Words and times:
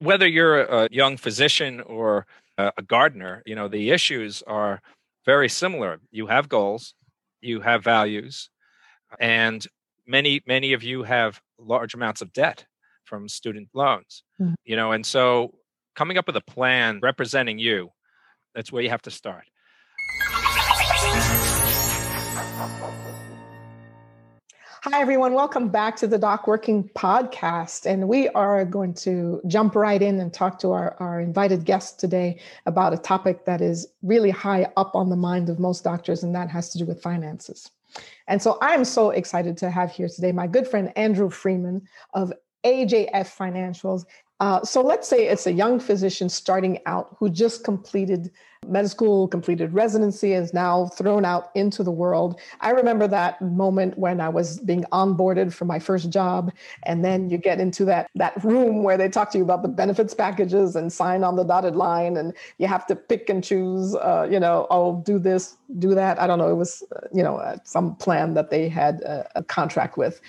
whether 0.00 0.26
you're 0.26 0.62
a 0.62 0.88
young 0.90 1.16
physician 1.16 1.80
or 1.80 2.26
a 2.58 2.82
gardener, 2.86 3.42
you 3.46 3.54
know, 3.54 3.68
the 3.68 3.90
issues 3.90 4.42
are 4.46 4.82
very 5.24 5.48
similar. 5.48 6.00
You 6.10 6.26
have 6.26 6.48
goals, 6.48 6.94
you 7.40 7.60
have 7.60 7.84
values, 7.84 8.50
and 9.18 9.66
many, 10.06 10.42
many 10.46 10.72
of 10.72 10.82
you 10.82 11.04
have 11.04 11.40
large 11.58 11.94
amounts 11.94 12.20
of 12.22 12.32
debt 12.32 12.66
from 13.04 13.28
student 13.28 13.68
loans. 13.74 14.22
Mm-hmm. 14.40 14.54
You 14.64 14.76
know, 14.76 14.92
and 14.92 15.06
so 15.06 15.54
coming 15.94 16.18
up 16.18 16.26
with 16.26 16.36
a 16.36 16.42
plan 16.42 17.00
representing 17.02 17.58
you, 17.58 17.90
that's 18.54 18.72
where 18.72 18.82
you 18.82 18.90
have 18.90 19.02
to 19.02 19.10
start. 19.10 19.44
Hi, 24.84 25.02
everyone. 25.02 25.34
Welcome 25.34 25.68
back 25.68 25.96
to 25.96 26.06
the 26.06 26.16
Doc 26.16 26.46
Working 26.46 26.88
podcast. 26.96 27.84
And 27.84 28.08
we 28.08 28.30
are 28.30 28.64
going 28.64 28.94
to 28.94 29.42
jump 29.46 29.74
right 29.74 30.00
in 30.00 30.18
and 30.18 30.32
talk 30.32 30.58
to 30.60 30.72
our, 30.72 30.96
our 31.00 31.20
invited 31.20 31.66
guest 31.66 32.00
today 32.00 32.40
about 32.64 32.94
a 32.94 32.96
topic 32.96 33.44
that 33.44 33.60
is 33.60 33.86
really 34.02 34.30
high 34.30 34.72
up 34.78 34.94
on 34.94 35.10
the 35.10 35.16
mind 35.16 35.50
of 35.50 35.58
most 35.58 35.84
doctors, 35.84 36.22
and 36.22 36.34
that 36.34 36.48
has 36.48 36.70
to 36.70 36.78
do 36.78 36.86
with 36.86 37.02
finances. 37.02 37.70
And 38.26 38.40
so 38.40 38.56
I 38.62 38.72
am 38.72 38.86
so 38.86 39.10
excited 39.10 39.58
to 39.58 39.70
have 39.70 39.92
here 39.92 40.08
today 40.08 40.32
my 40.32 40.46
good 40.46 40.66
friend 40.66 40.90
Andrew 40.96 41.28
Freeman 41.28 41.86
of 42.14 42.32
AJF 42.64 43.36
Financials. 43.36 44.06
Uh, 44.40 44.64
so 44.64 44.80
let's 44.80 45.06
say 45.06 45.28
it's 45.28 45.46
a 45.46 45.52
young 45.52 45.78
physician 45.78 46.28
starting 46.28 46.78
out 46.86 47.14
who 47.18 47.28
just 47.28 47.62
completed 47.62 48.30
med 48.66 48.88
school, 48.88 49.28
completed 49.28 49.72
residency, 49.72 50.32
is 50.32 50.54
now 50.54 50.86
thrown 50.86 51.24
out 51.24 51.50
into 51.54 51.82
the 51.82 51.90
world. 51.90 52.40
I 52.60 52.70
remember 52.70 53.06
that 53.08 53.40
moment 53.42 53.98
when 53.98 54.20
I 54.20 54.28
was 54.28 54.58
being 54.60 54.84
onboarded 54.92 55.52
for 55.52 55.64
my 55.66 55.78
first 55.78 56.10
job, 56.10 56.52
and 56.84 57.04
then 57.04 57.28
you 57.30 57.38
get 57.38 57.60
into 57.60 57.84
that 57.86 58.08
that 58.14 58.42
room 58.42 58.82
where 58.82 58.96
they 58.96 59.08
talk 59.08 59.30
to 59.32 59.38
you 59.38 59.44
about 59.44 59.62
the 59.62 59.68
benefits 59.68 60.14
packages 60.14 60.76
and 60.76 60.92
sign 60.92 61.22
on 61.22 61.36
the 61.36 61.44
dotted 61.44 61.76
line, 61.76 62.16
and 62.16 62.34
you 62.58 62.66
have 62.66 62.86
to 62.86 62.96
pick 62.96 63.28
and 63.28 63.44
choose. 63.44 63.94
Uh, 63.94 64.26
you 64.30 64.40
know, 64.40 64.66
oh, 64.70 65.02
do 65.04 65.18
this, 65.18 65.56
do 65.78 65.94
that. 65.94 66.20
I 66.20 66.26
don't 66.26 66.38
know. 66.38 66.50
It 66.50 66.56
was 66.56 66.82
uh, 66.96 67.06
you 67.12 67.22
know 67.22 67.36
uh, 67.36 67.56
some 67.64 67.94
plan 67.96 68.34
that 68.34 68.50
they 68.50 68.68
had 68.68 69.00
a, 69.02 69.28
a 69.36 69.42
contract 69.42 69.96
with. 69.98 70.20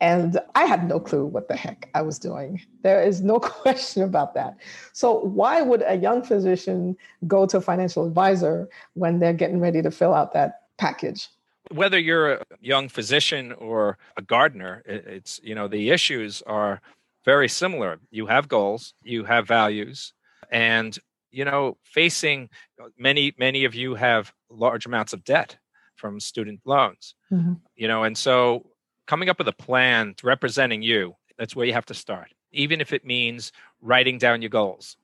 And 0.00 0.38
I 0.54 0.64
had 0.64 0.88
no 0.88 0.98
clue 1.00 1.24
what 1.24 1.48
the 1.48 1.56
heck 1.56 1.88
I 1.94 2.02
was 2.02 2.18
doing. 2.18 2.60
There 2.82 3.02
is 3.02 3.22
no 3.22 3.38
question 3.40 4.02
about 4.02 4.34
that. 4.34 4.56
So, 4.92 5.20
why 5.20 5.62
would 5.62 5.82
a 5.86 5.96
young 5.96 6.22
physician 6.22 6.96
go 7.26 7.46
to 7.46 7.58
a 7.58 7.60
financial 7.60 8.06
advisor 8.06 8.68
when 8.94 9.18
they're 9.18 9.32
getting 9.32 9.60
ready 9.60 9.82
to 9.82 9.90
fill 9.90 10.14
out 10.14 10.32
that 10.32 10.62
package? 10.78 11.28
Whether 11.70 11.98
you're 11.98 12.34
a 12.34 12.44
young 12.60 12.88
physician 12.88 13.52
or 13.52 13.96
a 14.16 14.22
gardener, 14.22 14.82
it's, 14.84 15.40
you 15.42 15.54
know, 15.54 15.68
the 15.68 15.90
issues 15.90 16.42
are 16.42 16.82
very 17.24 17.48
similar. 17.48 17.98
You 18.10 18.26
have 18.26 18.48
goals, 18.48 18.92
you 19.02 19.24
have 19.24 19.48
values, 19.48 20.12
and, 20.50 20.98
you 21.30 21.46
know, 21.46 21.78
facing 21.84 22.50
many, 22.98 23.32
many 23.38 23.64
of 23.64 23.74
you 23.74 23.94
have 23.94 24.32
large 24.50 24.84
amounts 24.84 25.14
of 25.14 25.24
debt 25.24 25.56
from 25.96 26.20
student 26.20 26.60
loans, 26.66 27.14
mm-hmm. 27.32 27.54
you 27.76 27.88
know, 27.88 28.04
and 28.04 28.18
so 28.18 28.66
coming 29.06 29.28
up 29.28 29.38
with 29.38 29.48
a 29.48 29.52
plan 29.52 30.14
representing 30.22 30.82
you, 30.82 31.14
that's 31.38 31.54
where 31.56 31.66
you 31.66 31.72
have 31.72 31.86
to 31.86 31.94
start. 31.94 32.32
Even 32.52 32.80
if 32.80 32.92
it 32.92 33.04
means 33.04 33.52
writing 33.80 34.18
down 34.18 34.42
your 34.42 34.50
goals, 34.50 34.96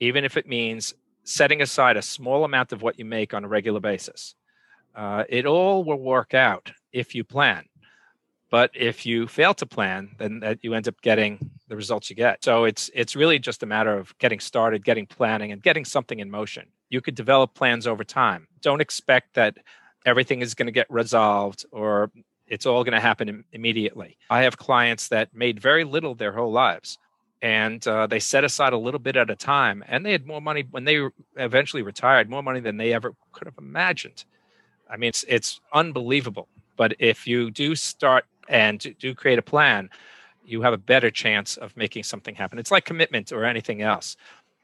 even 0.00 0.24
if 0.24 0.36
it 0.36 0.48
means 0.48 0.94
setting 1.24 1.62
aside 1.62 1.96
a 1.96 2.02
small 2.02 2.44
amount 2.44 2.72
of 2.72 2.82
what 2.82 2.98
you 2.98 3.04
make 3.04 3.34
on 3.34 3.44
a 3.44 3.48
regular 3.48 3.80
basis. 3.80 4.34
Uh, 4.94 5.24
it 5.28 5.46
all 5.46 5.84
will 5.84 5.98
work 5.98 6.34
out 6.34 6.72
if 6.92 7.14
you 7.14 7.24
plan. 7.24 7.64
But 8.50 8.70
if 8.74 9.06
you 9.06 9.26
fail 9.28 9.54
to 9.54 9.64
plan, 9.64 10.10
then 10.18 10.40
that 10.40 10.58
you 10.62 10.74
end 10.74 10.86
up 10.86 11.00
getting 11.00 11.50
the 11.68 11.76
results 11.76 12.10
you 12.10 12.16
get. 12.16 12.44
So 12.44 12.64
it's 12.64 12.90
it's 12.92 13.16
really 13.16 13.38
just 13.38 13.62
a 13.62 13.66
matter 13.66 13.96
of 13.96 14.16
getting 14.18 14.40
started, 14.40 14.84
getting 14.84 15.06
planning, 15.06 15.52
and 15.52 15.62
getting 15.62 15.86
something 15.86 16.20
in 16.20 16.30
motion. 16.30 16.66
You 16.90 17.00
could 17.00 17.14
develop 17.14 17.54
plans 17.54 17.86
over 17.86 18.04
time. 18.04 18.46
Don't 18.60 18.82
expect 18.82 19.34
that 19.34 19.56
everything 20.04 20.42
is 20.42 20.52
going 20.52 20.66
to 20.66 20.72
get 20.72 20.86
resolved 20.90 21.64
or 21.72 22.10
it's 22.52 22.66
all 22.66 22.84
going 22.84 22.92
to 22.92 23.00
happen 23.00 23.30
Im- 23.30 23.44
immediately. 23.52 24.18
I 24.28 24.42
have 24.42 24.58
clients 24.58 25.08
that 25.08 25.34
made 25.34 25.58
very 25.58 25.84
little 25.84 26.14
their 26.14 26.32
whole 26.32 26.52
lives 26.52 26.98
and 27.40 27.84
uh, 27.88 28.06
they 28.06 28.20
set 28.20 28.44
aside 28.44 28.74
a 28.74 28.78
little 28.78 29.00
bit 29.00 29.16
at 29.16 29.30
a 29.30 29.34
time 29.34 29.82
and 29.88 30.04
they 30.04 30.12
had 30.12 30.26
more 30.26 30.40
money 30.42 30.66
when 30.70 30.84
they 30.84 31.00
eventually 31.36 31.82
retired 31.82 32.28
more 32.28 32.42
money 32.42 32.60
than 32.60 32.76
they 32.76 32.92
ever 32.92 33.14
could 33.32 33.46
have 33.46 33.56
imagined. 33.58 34.26
I 34.88 34.98
mean 34.98 35.08
it's, 35.08 35.24
it's 35.28 35.60
unbelievable 35.72 36.46
but 36.76 36.94
if 36.98 37.26
you 37.26 37.50
do 37.50 37.74
start 37.74 38.26
and 38.48 38.94
do 38.98 39.14
create 39.14 39.38
a 39.38 39.42
plan 39.42 39.88
you 40.44 40.60
have 40.60 40.74
a 40.74 40.78
better 40.78 41.10
chance 41.10 41.56
of 41.56 41.74
making 41.76 42.02
something 42.02 42.34
happen. 42.34 42.58
It's 42.58 42.72
like 42.72 42.84
commitment 42.84 43.32
or 43.32 43.44
anything 43.44 43.80
else 43.80 44.16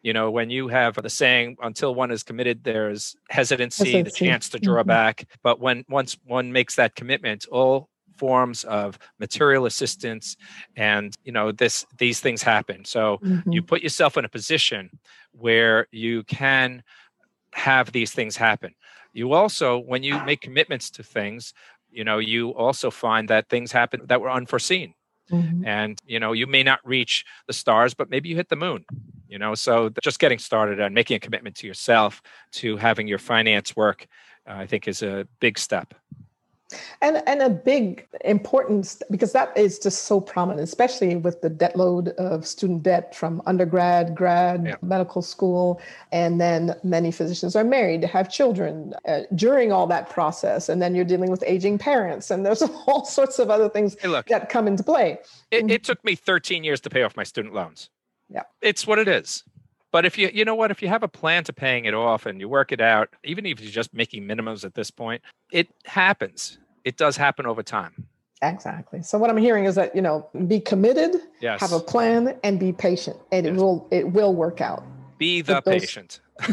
you 0.02 0.12
know 0.12 0.30
when 0.30 0.50
you 0.50 0.68
have 0.68 0.94
the 0.94 1.10
saying 1.10 1.56
until 1.62 1.94
one 1.94 2.10
is 2.10 2.22
committed 2.22 2.64
there's 2.64 3.16
hesitancy, 3.30 3.92
hesitancy. 3.92 4.02
the 4.02 4.30
chance 4.30 4.48
to 4.48 4.58
draw 4.58 4.80
mm-hmm. 4.80 4.88
back 4.88 5.24
but 5.42 5.60
when 5.60 5.84
once 5.88 6.16
one 6.24 6.52
makes 6.52 6.76
that 6.76 6.94
commitment 6.94 7.46
all 7.50 7.88
forms 8.16 8.64
of 8.64 8.98
material 9.18 9.66
assistance 9.66 10.36
and 10.76 11.16
you 11.24 11.32
know 11.32 11.52
this 11.52 11.86
these 11.98 12.20
things 12.20 12.42
happen 12.42 12.84
so 12.84 13.18
mm-hmm. 13.22 13.52
you 13.52 13.62
put 13.62 13.82
yourself 13.82 14.16
in 14.16 14.24
a 14.24 14.28
position 14.28 14.90
where 15.32 15.86
you 15.92 16.24
can 16.24 16.82
have 17.54 17.92
these 17.92 18.12
things 18.12 18.36
happen 18.36 18.74
you 19.12 19.32
also 19.32 19.78
when 19.78 20.02
you 20.02 20.22
make 20.24 20.40
commitments 20.40 20.90
to 20.90 21.02
things 21.02 21.54
you 21.90 22.04
know 22.04 22.18
you 22.18 22.50
also 22.54 22.90
find 22.90 23.28
that 23.28 23.48
things 23.48 23.72
happen 23.72 24.00
that 24.06 24.20
were 24.20 24.30
unforeseen 24.30 24.94
mm-hmm. 25.30 25.64
and 25.64 26.00
you 26.06 26.18
know 26.18 26.32
you 26.32 26.46
may 26.46 26.62
not 26.62 26.80
reach 26.84 27.24
the 27.46 27.52
stars 27.52 27.94
but 27.94 28.10
maybe 28.10 28.28
you 28.28 28.36
hit 28.36 28.48
the 28.48 28.56
moon 28.56 28.84
you 29.28 29.38
know? 29.38 29.54
So 29.54 29.90
just 30.02 30.18
getting 30.18 30.38
started 30.38 30.80
and 30.80 30.94
making 30.94 31.16
a 31.16 31.20
commitment 31.20 31.56
to 31.56 31.66
yourself 31.66 32.22
to 32.52 32.76
having 32.76 33.06
your 33.06 33.18
finance 33.18 33.76
work 33.76 34.06
uh, 34.48 34.54
i 34.54 34.66
think 34.66 34.88
is 34.88 35.02
a 35.02 35.26
big 35.40 35.58
step. 35.58 35.94
And 37.00 37.22
and 37.26 37.40
a 37.40 37.48
big 37.48 38.06
importance 38.26 39.02
because 39.10 39.32
that 39.32 39.56
is 39.56 39.78
just 39.78 40.04
so 40.04 40.20
prominent 40.20 40.60
especially 40.60 41.16
with 41.16 41.40
the 41.40 41.48
debt 41.48 41.74
load 41.76 42.08
of 42.18 42.46
student 42.46 42.82
debt 42.82 43.14
from 43.14 43.40
undergrad 43.46 44.14
grad 44.14 44.66
yeah. 44.66 44.74
medical 44.82 45.22
school 45.22 45.80
and 46.12 46.38
then 46.38 46.74
many 46.82 47.10
physicians 47.10 47.56
are 47.56 47.64
married 47.64 48.04
have 48.04 48.30
children 48.30 48.92
uh, 49.06 49.20
during 49.34 49.72
all 49.72 49.86
that 49.86 50.10
process. 50.10 50.68
And 50.68 50.82
then 50.82 50.94
you're 50.94 51.06
dealing 51.06 51.30
with 51.30 51.42
aging 51.46 51.78
parents 51.78 52.30
and 52.30 52.44
there's 52.44 52.60
all 52.86 53.06
sorts 53.06 53.38
of 53.38 53.48
other 53.48 53.70
things 53.70 53.96
hey, 53.98 54.08
look, 54.08 54.26
that 54.26 54.50
come 54.50 54.68
into 54.68 54.82
play. 54.82 55.20
It, 55.50 55.70
it 55.70 55.84
took 55.84 56.04
me 56.04 56.16
13 56.16 56.64
years 56.64 56.82
to 56.82 56.90
pay 56.90 57.02
off 57.02 57.16
my 57.16 57.24
student 57.24 57.54
loans 57.54 57.88
yeah. 58.30 58.42
It's 58.60 58.86
what 58.86 58.98
it 58.98 59.08
is. 59.08 59.44
But 59.90 60.04
if 60.04 60.18
you 60.18 60.30
you 60.32 60.44
know 60.44 60.54
what, 60.54 60.70
if 60.70 60.82
you 60.82 60.88
have 60.88 61.02
a 61.02 61.08
plan 61.08 61.44
to 61.44 61.52
paying 61.52 61.86
it 61.86 61.94
off 61.94 62.26
and 62.26 62.40
you 62.40 62.48
work 62.48 62.72
it 62.72 62.80
out, 62.80 63.08
even 63.24 63.46
if 63.46 63.60
you're 63.60 63.70
just 63.70 63.94
making 63.94 64.24
minimums 64.24 64.64
at 64.64 64.74
this 64.74 64.90
point, 64.90 65.22
it 65.50 65.68
happens. 65.86 66.58
It 66.84 66.96
does 66.96 67.16
happen 67.16 67.46
over 67.46 67.62
time. 67.62 68.06
Exactly. 68.42 69.02
So 69.02 69.18
what 69.18 69.30
I'm 69.30 69.36
hearing 69.36 69.64
is 69.64 69.74
that, 69.74 69.94
you 69.96 70.02
know, 70.02 70.28
be 70.46 70.60
committed, 70.60 71.20
yes. 71.40 71.60
have 71.60 71.72
a 71.72 71.80
plan 71.80 72.38
and 72.44 72.60
be 72.60 72.72
patient 72.72 73.16
and 73.32 73.46
yes. 73.46 73.54
it 73.54 73.56
will 73.56 73.88
it 73.90 74.12
will 74.12 74.34
work 74.34 74.60
out. 74.60 74.84
Be 75.16 75.40
the 75.40 75.60
those... 75.64 75.80
patient. 75.80 76.20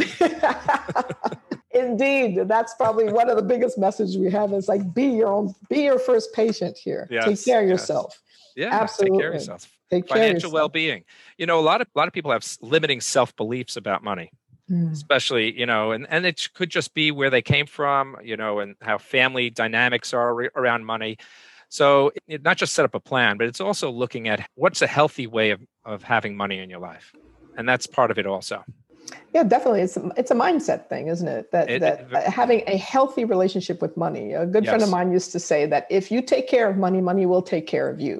Indeed, 1.72 2.48
that's 2.48 2.74
probably 2.76 3.12
one 3.12 3.30
of 3.30 3.36
the 3.36 3.44
biggest 3.44 3.78
messages 3.78 4.18
we 4.18 4.32
have 4.32 4.54
is 4.54 4.68
like 4.68 4.94
be 4.94 5.06
your 5.08 5.28
own 5.28 5.54
be 5.70 5.84
your 5.84 6.00
first 6.00 6.34
patient 6.34 6.78
here. 6.78 7.08
Yes. 7.12 7.26
Take 7.26 7.46
care 7.46 7.62
of 7.62 7.70
yourself. 7.70 8.20
Yeah, 8.56 8.70
Absolutely. 8.72 9.18
take 9.18 9.22
care 9.22 9.30
of 9.30 9.34
yourself. 9.36 9.75
Take 9.90 10.08
Financial 10.08 10.52
well-being. 10.52 11.04
You 11.38 11.46
know, 11.46 11.60
a 11.60 11.62
lot 11.62 11.82
of 11.82 11.88
a 11.96 11.98
lot 11.98 12.08
of 12.08 12.14
people 12.14 12.32
have 12.32 12.46
limiting 12.62 13.02
self-beliefs 13.02 13.78
about 13.78 14.04
money. 14.04 14.32
Mm. 14.70 14.92
Especially, 14.92 15.56
you 15.56 15.68
know, 15.68 15.92
and, 15.92 16.08
and 16.10 16.26
it 16.26 16.50
could 16.56 16.72
just 16.72 16.96
be 16.96 17.12
where 17.12 17.30
they 17.30 17.44
came 17.44 17.68
from, 17.68 18.18
you 18.24 18.36
know, 18.36 18.58
and 18.62 18.76
how 18.82 18.98
family 18.98 19.52
dynamics 19.52 20.12
are 20.12 20.34
re- 20.34 20.50
around 20.56 20.86
money. 20.86 21.18
So, 21.70 22.12
it, 22.28 22.42
not 22.42 22.58
just 22.58 22.74
set 22.74 22.84
up 22.84 22.96
a 22.96 23.00
plan, 23.00 23.38
but 23.38 23.46
it's 23.46 23.62
also 23.62 23.92
looking 23.92 24.28
at 24.28 24.50
what's 24.56 24.82
a 24.82 24.88
healthy 24.88 25.28
way 25.28 25.52
of, 25.52 25.62
of 25.86 26.02
having 26.02 26.36
money 26.36 26.58
in 26.58 26.72
your 26.72 26.80
life. 26.80 27.14
And 27.56 27.70
that's 27.70 27.86
part 27.86 28.10
of 28.10 28.18
it 28.18 28.26
also. 28.26 28.64
Yeah, 29.36 29.44
definitely. 29.44 29.82
It's 29.82 29.98
a, 29.98 30.12
it's 30.18 30.32
a 30.32 30.36
mindset 30.36 30.90
thing, 30.90 31.10
isn't 31.10 31.28
it? 31.28 31.52
That 31.52 31.70
it, 31.70 31.82
that 31.82 32.08
it, 32.12 32.24
having 32.24 32.64
a 32.66 32.78
healthy 32.78 33.24
relationship 33.24 33.84
with 33.84 33.96
money. 33.96 34.34
A 34.34 34.48
good 34.48 34.64
yes. 34.64 34.72
friend 34.72 34.84
of 34.84 34.90
mine 34.90 35.12
used 35.12 35.32
to 35.34 35.40
say 35.40 35.68
that 35.68 35.86
if 35.92 36.12
you 36.12 36.24
take 36.24 36.48
care 36.48 36.68
of 36.68 36.76
money, 36.76 37.02
money 37.02 37.28
will 37.28 37.44
take 37.44 37.68
care 37.68 37.88
of 37.88 38.02
you 38.02 38.20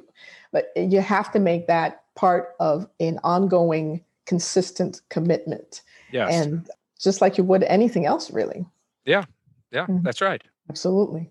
but 0.56 0.72
you 0.74 1.02
have 1.02 1.30
to 1.32 1.38
make 1.38 1.66
that 1.66 2.02
part 2.14 2.54
of 2.60 2.88
an 2.98 3.20
ongoing 3.22 4.02
consistent 4.24 5.02
commitment. 5.10 5.82
Yes. 6.12 6.32
and 6.32 6.70
just 6.98 7.20
like 7.20 7.36
you 7.36 7.44
would 7.44 7.62
anything 7.64 8.06
else 8.06 8.30
really. 8.30 8.64
Yeah. 9.04 9.24
Yeah 9.70 9.82
mm-hmm. 9.82 10.02
that's 10.02 10.22
right. 10.22 10.42
Absolutely. 10.70 11.30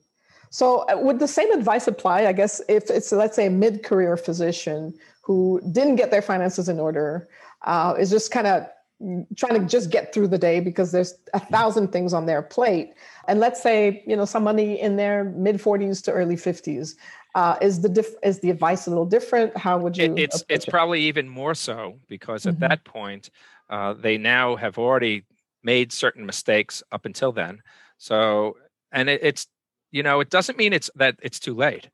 So 0.51 0.86
uh, 0.89 0.98
would 0.98 1.18
the 1.18 1.27
same 1.27 1.51
advice 1.51 1.88
apply 1.88 2.27
i 2.27 2.33
guess 2.33 2.62
if 2.69 2.83
it's 2.92 3.12
let's 3.12 3.36
say 3.36 3.48
a 3.48 3.50
mid-career 3.50 4.16
physician 4.16 4.94
who 5.22 5.60
didn't 5.72 5.95
get 5.95 6.12
their 6.12 6.22
finances 6.22 6.69
in 6.69 6.80
order 6.80 7.27
uh, 7.63 7.95
is 7.98 8.12
just 8.12 8.30
kind 8.31 8.45
of 8.45 8.68
trying 9.36 9.60
to 9.60 9.68
just 9.68 9.89
get 9.89 10.13
through 10.13 10.27
the 10.27 10.38
day 10.38 10.60
because 10.60 10.92
there's 10.92 11.16
a 11.33 11.39
thousand 11.39 11.92
things 11.92 12.13
on 12.13 12.25
their 12.25 12.42
plate. 12.42 12.94
And 13.27 13.39
let's 13.39 13.62
say 13.62 14.04
you 14.07 14.16
know 14.16 14.25
somebody 14.25 14.80
in 14.80 14.95
their 14.95 15.25
mid 15.45 15.57
40s 15.57 16.04
to 16.04 16.12
early 16.12 16.36
50s 16.36 16.95
Uh, 17.36 17.58
is 17.62 17.82
the 17.82 17.90
diff- 17.90 18.16
is 18.24 18.40
the 18.40 18.50
advice 18.50 18.88
a 18.88 18.90
little 18.90 19.06
different? 19.06 19.56
How 19.58 19.78
would 19.78 19.98
you? 19.98 20.06
It, 20.06 20.20
it's 20.20 20.44
it's 20.48 20.66
it? 20.66 20.72
probably 20.72 21.02
even 21.02 21.28
more 21.28 21.54
so 21.54 22.00
because 22.08 22.46
at 22.46 22.54
mm-hmm. 22.54 22.62
that 22.62 22.86
point, 22.86 23.30
uh, 23.70 23.94
they 23.94 24.18
now 24.18 24.56
have 24.56 24.78
already 24.78 25.26
made 25.62 25.92
certain 25.92 26.26
mistakes 26.26 26.82
up 26.94 27.06
until 27.06 27.34
then. 27.34 27.62
So, 27.98 28.56
and 28.94 29.10
it, 29.10 29.20
it's 29.22 29.48
you 29.92 30.02
know, 30.02 30.22
it 30.22 30.30
doesn't 30.30 30.58
mean 30.58 30.72
it's 30.72 30.90
that 30.96 31.18
it's 31.22 31.40
too 31.40 31.54
late. 31.54 31.90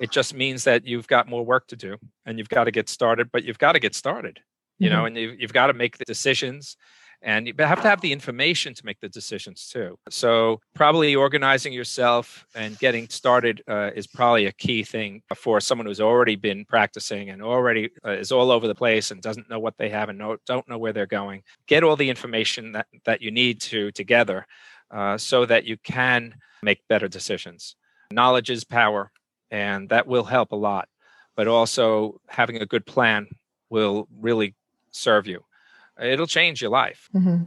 It 0.00 0.10
just 0.10 0.34
means 0.34 0.64
that 0.64 0.84
you've 0.84 1.06
got 1.06 1.28
more 1.28 1.44
work 1.44 1.68
to 1.68 1.76
do 1.76 1.96
and 2.26 2.38
you've 2.38 2.48
got 2.48 2.64
to 2.64 2.72
get 2.72 2.88
started. 2.88 3.30
But 3.30 3.44
you've 3.44 3.58
got 3.58 3.72
to 3.72 3.78
get 3.78 3.94
started, 3.94 4.40
you 4.78 4.88
mm-hmm. 4.88 4.96
know, 4.98 5.04
and 5.04 5.16
you've, 5.16 5.40
you've 5.40 5.52
got 5.52 5.68
to 5.68 5.72
make 5.72 5.98
the 5.98 6.04
decisions 6.04 6.76
and 7.22 7.46
you 7.46 7.54
have 7.58 7.82
to 7.82 7.88
have 7.88 8.00
the 8.00 8.12
information 8.12 8.72
to 8.74 8.86
make 8.86 8.98
the 9.00 9.08
decisions 9.08 9.68
too. 9.68 9.98
So 10.08 10.60
probably 10.74 11.14
organizing 11.14 11.72
yourself 11.72 12.46
and 12.54 12.78
getting 12.78 13.08
started 13.08 13.62
uh, 13.68 13.90
is 13.94 14.06
probably 14.06 14.46
a 14.46 14.52
key 14.52 14.82
thing 14.84 15.22
for 15.36 15.60
someone 15.60 15.86
who's 15.86 16.00
already 16.00 16.36
been 16.36 16.64
practicing 16.64 17.30
and 17.30 17.42
already 17.42 17.90
uh, 18.04 18.12
is 18.12 18.32
all 18.32 18.50
over 18.50 18.66
the 18.66 18.74
place 18.74 19.10
and 19.10 19.20
doesn't 19.20 19.50
know 19.50 19.58
what 19.58 19.76
they 19.76 19.90
have 19.90 20.08
and 20.08 20.18
know, 20.18 20.36
don't 20.46 20.68
know 20.68 20.78
where 20.78 20.92
they're 20.92 21.06
going. 21.06 21.42
Get 21.66 21.84
all 21.84 21.96
the 21.96 22.08
information 22.08 22.72
that, 22.72 22.86
that 23.04 23.20
you 23.20 23.30
need 23.30 23.60
to 23.62 23.90
together 23.92 24.46
uh, 24.90 25.18
so 25.18 25.44
that 25.44 25.64
you 25.64 25.76
can 25.78 26.34
make 26.62 26.86
better 26.88 27.08
decisions. 27.08 27.76
Knowledge 28.10 28.50
is 28.50 28.64
power 28.64 29.12
and 29.50 29.88
that 29.90 30.06
will 30.06 30.24
help 30.24 30.52
a 30.52 30.56
lot 30.56 30.88
but 31.36 31.48
also 31.48 32.20
having 32.28 32.56
a 32.56 32.66
good 32.66 32.84
plan 32.84 33.26
will 33.70 34.06
really 34.20 34.54
serve 34.90 35.26
you 35.26 35.42
it'll 36.00 36.26
change 36.26 36.60
your 36.60 36.70
life. 36.70 37.08
Mm-hmm. 37.14 37.44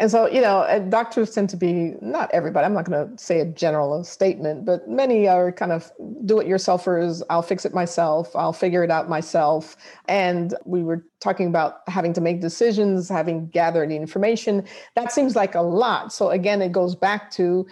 And 0.00 0.12
so, 0.12 0.28
you 0.28 0.40
know, 0.40 0.86
doctors 0.90 1.34
tend 1.34 1.50
to 1.50 1.56
be 1.56 1.94
not 2.00 2.30
everybody, 2.32 2.64
I'm 2.64 2.72
not 2.72 2.84
going 2.84 3.16
to 3.16 3.22
say 3.22 3.40
a 3.40 3.44
general 3.44 4.04
statement, 4.04 4.64
but 4.64 4.88
many 4.88 5.26
are 5.26 5.50
kind 5.50 5.72
of 5.72 5.90
do 6.24 6.38
it 6.38 6.46
yourselfers. 6.46 7.20
I'll 7.30 7.42
fix 7.42 7.64
it 7.64 7.74
myself. 7.74 8.34
I'll 8.36 8.52
figure 8.52 8.84
it 8.84 8.92
out 8.92 9.08
myself. 9.08 9.76
And 10.06 10.54
we 10.64 10.84
were 10.84 11.04
talking 11.18 11.48
about 11.48 11.80
having 11.88 12.12
to 12.12 12.20
make 12.20 12.40
decisions, 12.40 13.08
having 13.08 13.48
gathered 13.48 13.90
the 13.90 13.96
information. 13.96 14.64
That 14.94 15.10
seems 15.10 15.34
like 15.34 15.56
a 15.56 15.62
lot. 15.62 16.12
So, 16.12 16.30
again, 16.30 16.62
it 16.62 16.70
goes 16.70 16.94
back 16.94 17.32
to 17.32 17.66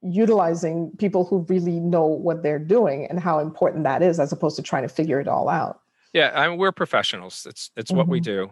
utilizing 0.00 0.92
people 0.96 1.26
who 1.26 1.44
really 1.50 1.80
know 1.80 2.06
what 2.06 2.42
they're 2.42 2.58
doing 2.58 3.06
and 3.10 3.20
how 3.20 3.40
important 3.40 3.84
that 3.84 4.02
is 4.02 4.18
as 4.18 4.32
opposed 4.32 4.56
to 4.56 4.62
trying 4.62 4.84
to 4.84 4.88
figure 4.88 5.20
it 5.20 5.28
all 5.28 5.50
out. 5.50 5.80
Yeah, 6.14 6.32
I 6.34 6.48
mean, 6.48 6.58
we're 6.58 6.72
professionals. 6.72 7.46
It's 7.46 7.70
it's 7.76 7.90
mm-hmm. 7.90 7.98
what 7.98 8.08
we 8.08 8.20
mm-hmm. 8.20 8.46
do. 8.46 8.50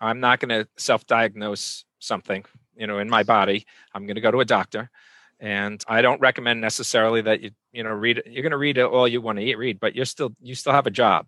I'm 0.00 0.20
not 0.20 0.40
going 0.40 0.48
to 0.50 0.68
self-diagnose 0.76 1.84
something, 1.98 2.44
you 2.76 2.86
know, 2.86 2.98
in 2.98 3.08
my 3.08 3.22
body. 3.22 3.66
I'm 3.94 4.06
going 4.06 4.16
to 4.16 4.20
go 4.20 4.30
to 4.30 4.40
a 4.40 4.44
doctor, 4.44 4.90
and 5.40 5.82
I 5.88 6.02
don't 6.02 6.20
recommend 6.20 6.60
necessarily 6.60 7.22
that 7.22 7.40
you, 7.40 7.50
you 7.72 7.82
know, 7.82 7.90
read. 7.90 8.22
You're 8.26 8.42
going 8.42 8.50
to 8.52 8.58
read 8.58 8.78
all 8.78 9.08
you 9.08 9.20
want 9.20 9.38
to 9.38 9.56
read, 9.56 9.80
but 9.80 9.94
you're 9.94 10.04
still 10.04 10.34
you 10.42 10.54
still 10.54 10.72
have 10.72 10.86
a 10.86 10.90
job, 10.90 11.26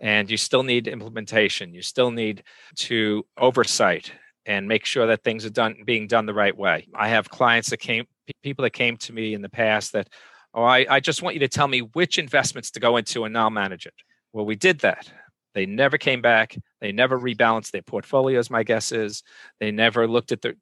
and 0.00 0.30
you 0.30 0.36
still 0.36 0.62
need 0.62 0.88
implementation. 0.88 1.74
You 1.74 1.82
still 1.82 2.10
need 2.10 2.42
to 2.76 3.26
oversight 3.36 4.12
and 4.46 4.68
make 4.68 4.84
sure 4.84 5.06
that 5.08 5.24
things 5.24 5.44
are 5.44 5.50
done 5.50 5.76
being 5.84 6.06
done 6.06 6.26
the 6.26 6.34
right 6.34 6.56
way. 6.56 6.86
I 6.94 7.08
have 7.08 7.28
clients 7.28 7.70
that 7.70 7.78
came, 7.78 8.06
people 8.42 8.62
that 8.62 8.70
came 8.70 8.96
to 8.98 9.12
me 9.12 9.34
in 9.34 9.42
the 9.42 9.48
past 9.48 9.92
that, 9.92 10.08
oh, 10.54 10.62
I, 10.62 10.86
I 10.88 11.00
just 11.00 11.20
want 11.20 11.34
you 11.34 11.40
to 11.40 11.48
tell 11.48 11.66
me 11.66 11.80
which 11.80 12.16
investments 12.16 12.70
to 12.72 12.80
go 12.80 12.96
into, 12.96 13.24
and 13.24 13.36
I'll 13.36 13.50
manage 13.50 13.86
it. 13.86 13.94
Well, 14.32 14.46
we 14.46 14.54
did 14.54 14.80
that. 14.80 15.10
They 15.54 15.66
never 15.66 15.98
came 15.98 16.22
back. 16.22 16.56
They 16.80 16.92
never 16.92 17.18
rebalanced 17.18 17.70
their 17.70 17.82
portfolios. 17.82 18.50
My 18.50 18.62
guess 18.62 18.92
is 18.92 19.22
they 19.60 19.70
never 19.70 20.06
looked 20.06 20.32
at 20.32 20.42
the 20.42 20.54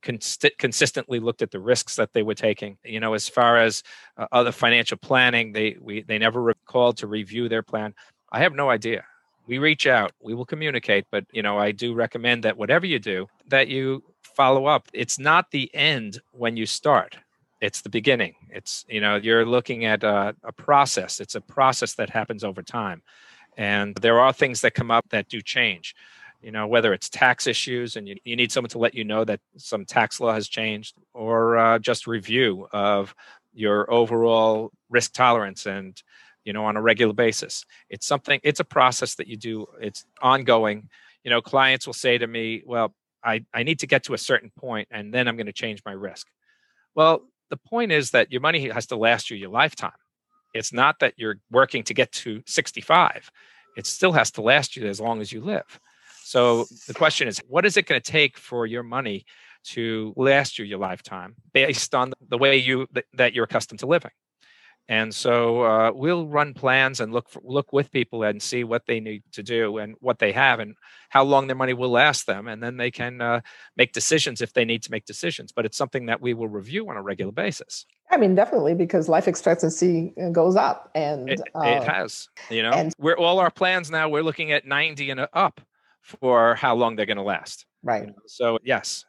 consistently 0.59 1.19
looked 1.21 1.43
at 1.43 1.51
the 1.51 1.61
risks 1.61 1.97
that 1.97 2.13
they 2.13 2.23
were 2.23 2.35
taking. 2.35 2.79
You 2.85 3.01
know, 3.01 3.15
as 3.15 3.29
far 3.29 3.59
as 3.59 3.83
uh, 4.17 4.27
other 4.33 4.53
financial 4.53 4.97
planning, 4.97 5.53
they 5.53 5.77
we 5.81 6.03
they 6.03 6.19
never 6.19 6.41
recalled 6.41 6.99
to 6.99 7.07
review 7.07 7.49
their 7.49 7.63
plan. 7.63 7.95
I 8.33 8.41
have 8.41 8.55
no 8.55 8.71
idea. 8.71 9.05
We 9.47 9.59
reach 9.59 9.87
out, 9.87 10.13
we 10.23 10.33
will 10.35 10.47
communicate, 10.47 11.05
but 11.11 11.27
you 11.33 11.43
know, 11.43 11.59
I 11.59 11.73
do 11.73 11.95
recommend 11.95 12.45
that 12.45 12.57
whatever 12.57 12.87
you 12.87 12.99
do, 12.99 13.27
that 13.49 13.69
you 13.69 14.03
follow 14.23 14.67
up. 14.67 14.89
It's 14.95 15.19
not 15.19 15.51
the 15.51 15.71
end 15.75 16.21
when 16.33 16.57
you 16.57 16.65
start 16.65 17.19
it's 17.61 17.81
the 17.81 17.89
beginning 17.89 18.35
it's 18.51 18.85
you 18.89 19.01
know 19.01 19.17
you're 19.17 19.47
looking 19.47 19.87
at 19.87 20.05
a, 20.05 20.37
a, 20.43 20.53
process 20.53 21.19
it's 21.19 21.35
a 21.35 21.41
process 21.41 21.95
that 21.95 22.11
happens 22.11 22.45
over 22.45 22.63
time 22.63 23.03
and 23.57 23.95
there 23.97 24.21
are 24.21 24.33
things 24.33 24.61
that 24.63 24.75
come 24.75 24.91
up 24.91 25.09
that 25.11 25.29
do 25.29 25.41
change. 25.41 25.95
You 26.43 26.51
know, 26.51 26.67
whether 26.67 26.93
it's 26.93 27.09
tax 27.09 27.47
issues 27.47 27.97
and 27.97 28.07
you, 28.07 28.17
you 28.25 28.37
need 28.37 28.53
someone 28.53 28.71
to 28.71 28.79
let 28.79 28.95
you 28.95 29.05
know 29.05 29.25
that 29.25 29.41
some 29.57 29.87
tax 29.87 30.21
law 30.21 30.35
has 30.35 30.47
changed, 30.49 30.97
or 31.15 31.57
uh, 31.57 31.79
just 31.79 32.07
review 32.07 32.69
of 32.73 33.15
your 33.55 33.91
overall 33.91 34.71
risk 34.91 35.13
tolerance 35.13 35.67
and 35.67 36.03
you 36.45 36.53
know 36.53 36.65
on 36.67 36.77
a 36.77 36.83
regular 36.83 37.15
basis. 37.15 37.65
It's 37.89 38.07
something 38.07 38.41
it's 38.43 38.61
a 38.61 38.65
process 38.65 39.15
that 39.15 39.27
you 39.27 39.37
do. 39.37 39.67
It's 39.81 40.05
ongoing. 40.21 40.91
You 41.23 41.31
know 41.31 41.41
clients 41.41 41.87
will 41.87 41.95
say 41.95 42.19
to 42.19 42.27
me 42.27 42.63
well 42.67 42.95
i 43.25 43.43
i 43.55 43.63
need 43.63 43.79
to 43.79 43.87
get 43.87 44.05
to 44.05 44.13
a 44.13 44.19
certain 44.19 44.51
point 44.59 44.87
and 44.91 45.15
then 45.15 45.27
i'm 45.27 45.37
going 45.37 45.47
to 45.47 45.53
change 45.53 45.83
my 45.87 45.93
risk. 45.93 46.27
Well 46.95 47.23
the 47.49 47.57
point 47.57 47.93
is 47.93 48.11
that 48.11 48.31
your 48.31 48.43
money 48.43 48.69
has 48.69 48.87
to 48.89 48.97
last 48.97 49.31
you 49.31 49.37
your 49.39 49.49
lifetime 49.49 49.93
it's 50.55 50.73
not 50.73 51.01
that 51.01 51.15
you're 51.17 51.37
working 51.51 51.83
to 51.85 51.95
get 51.95 52.13
to 52.13 52.43
65. 52.47 53.31
It 53.77 53.87
still 53.87 54.13
has 54.13 54.31
to 54.33 54.43
last 54.43 54.77
you 54.77 54.87
as 54.87 55.01
long 55.01 55.21
as 55.21 55.33
you 55.33 55.41
live. 55.41 55.81
So 56.23 56.65
the 56.87 56.95
question 56.95 57.29
is, 57.29 57.41
what 57.49 57.67
is 57.67 57.77
it 57.77 57.87
going 57.87 58.01
to 58.01 58.13
take 58.13 58.39
for 58.39 58.65
your 58.65 58.83
money 58.83 59.27
to 59.65 60.15
last 60.17 60.59
you 60.59 60.65
your 60.65 60.79
lifetime 60.79 61.35
based 61.53 61.95
on 61.95 62.15
the 62.29 62.39
way 62.39 62.57
you 62.57 62.87
that 63.15 63.35
you're 63.35 63.45
accustomed 63.45 63.81
to 63.81 63.87
living? 63.87 64.11
And 64.89 65.15
so 65.15 65.63
uh, 65.63 65.93
we'll 65.95 66.27
run 66.27 66.53
plans 66.53 67.01
and 67.01 67.13
look 67.13 67.31
for, 67.31 67.41
look 67.43 67.73
with 67.73 67.91
people 67.91 68.23
and 68.23 68.43
see 68.43 68.65
what 68.65 68.85
they 68.87 69.01
need 69.01 69.23
to 69.33 69.43
do 69.43 69.79
and 69.79 69.95
what 70.01 70.19
they 70.19 70.33
have 70.33 70.61
and 70.61 70.75
how 71.09 71.25
long 71.25 71.47
their 71.47 71.57
money 71.57 71.73
will 71.73 71.91
last 71.91 72.27
them, 72.27 72.49
and 72.49 72.63
then 72.63 72.77
they 72.77 72.91
can 72.91 73.21
uh, 73.21 73.41
make 73.77 73.93
decisions 73.93 74.43
if 74.43 74.53
they 74.53 74.65
need 74.65 74.83
to 74.83 74.91
make 74.91 75.07
decisions. 75.07 75.53
But 75.53 75.65
it's 75.65 75.79
something 75.79 76.07
that 76.07 76.21
we 76.21 76.35
will 76.35 76.49
review 76.49 76.89
on 76.91 76.97
a 76.97 77.03
regular 77.03 77.33
basis. 77.33 77.87
I 78.11 78.19
mean, 78.19 78.35
definitely 78.35 78.75
because 78.75 79.09
life 79.09 79.27
expectancy 79.27 80.13
uh, 80.23 80.29
goes 80.29 80.57
up, 80.57 80.91
and 80.95 81.31
it, 81.31 81.41
uh, 81.55 81.63
it 81.63 81.85
has. 81.85 82.29
You 82.51 82.63
know, 82.63 82.73
and, 82.73 82.93
we're 82.99 83.17
all 83.17 83.39
our 83.39 83.51
plans 83.51 83.91
now. 83.91 84.09
We're 84.11 84.23
looking 84.23 84.53
at 84.53 84.67
ninety 84.67 85.09
and 85.11 85.27
up 85.33 85.61
for 86.03 86.55
how 86.57 86.75
long 86.75 86.97
they're 86.97 87.07
going 87.07 87.17
to 87.17 87.23
last. 87.23 87.65
Right. 87.83 88.03
You 88.03 88.07
know? 88.09 88.15
So 88.27 88.59
yes, 88.63 89.07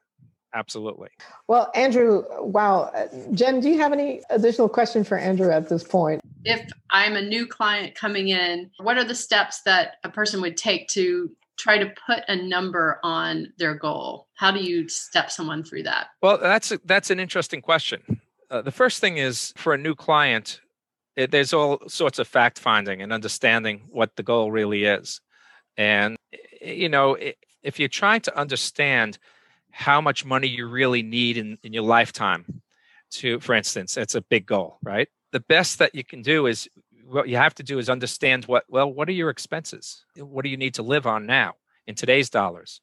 absolutely. 0.56 1.10
Well, 1.48 1.70
Andrew, 1.76 2.24
wow. 2.40 2.92
Jen, 3.34 3.60
do 3.60 3.70
you 3.70 3.78
have 3.78 3.94
any 3.94 4.22
additional 4.32 4.70
question 4.70 5.04
for 5.04 5.18
Andrew 5.18 5.52
at 5.52 5.70
this 5.70 5.84
point? 5.84 6.22
If 6.46 6.68
I'm 6.90 7.16
a 7.16 7.22
new 7.22 7.46
client 7.46 7.94
coming 7.94 8.30
in, 8.30 8.72
what 8.80 8.98
are 8.98 9.04
the 9.04 9.14
steps 9.14 9.62
that 9.64 9.98
a 10.04 10.10
person 10.10 10.42
would 10.42 10.58
take 10.58 10.88
to 10.90 11.30
try 11.58 11.78
to 11.78 11.94
put 12.06 12.24
a 12.28 12.36
number 12.36 13.00
on 13.04 13.54
their 13.58 13.76
goal? 13.76 14.28
How 14.36 14.52
do 14.52 14.60
you 14.60 14.90
step 14.90 15.30
someone 15.30 15.64
through 15.64 15.84
that? 15.84 16.08
Well, 16.22 16.38
that's 16.38 16.72
a, 16.72 16.80
that's 16.86 17.10
an 17.12 17.20
interesting 17.20 17.62
question. 17.62 18.22
Uh, 18.50 18.62
the 18.62 18.72
first 18.72 19.02
thing 19.02 19.18
is 19.18 19.54
for 19.58 19.74
a 19.74 19.78
new 19.78 19.96
client, 19.96 20.62
it, 21.16 21.32
there's 21.32 21.54
all 21.54 21.80
sorts 21.88 22.20
of 22.20 22.28
fact 22.28 22.60
finding 22.60 23.02
and 23.02 23.14
understanding 23.14 23.84
what 23.90 24.16
the 24.16 24.24
goal 24.24 24.52
really 24.52 24.86
is. 24.86 25.22
And, 25.78 26.18
you 26.62 26.90
know, 26.90 27.18
if 27.64 27.80
you're 27.80 27.90
trying 27.90 28.22
to 28.22 28.38
understand 28.38 29.18
how 29.76 30.00
much 30.00 30.24
money 30.24 30.48
you 30.48 30.66
really 30.68 31.04
need 31.04 31.36
in, 31.36 31.58
in 31.62 31.74
your 31.74 31.84
lifetime 31.84 32.62
to 33.12 33.42
for 33.42 33.54
instance 33.54 33.98
it's 33.98 34.16
a 34.16 34.22
big 34.22 34.46
goal 34.46 34.80
right? 34.82 35.10
The 35.34 35.42
best 35.42 35.80
that 35.80 35.94
you 35.94 36.04
can 36.04 36.22
do 36.22 36.48
is 36.48 36.70
what 37.04 37.28
you 37.28 37.36
have 37.36 37.54
to 37.56 37.64
do 37.64 37.78
is 37.78 37.90
understand 37.90 38.46
what 38.46 38.64
well 38.70 38.92
what 38.92 39.10
are 39.10 39.14
your 39.14 39.30
expenses? 39.30 40.06
What 40.16 40.44
do 40.44 40.50
you 40.50 40.56
need 40.56 40.76
to 40.76 40.84
live 40.84 41.06
on 41.06 41.26
now 41.26 41.56
in 41.88 41.96
today's 41.96 42.30
dollars? 42.30 42.80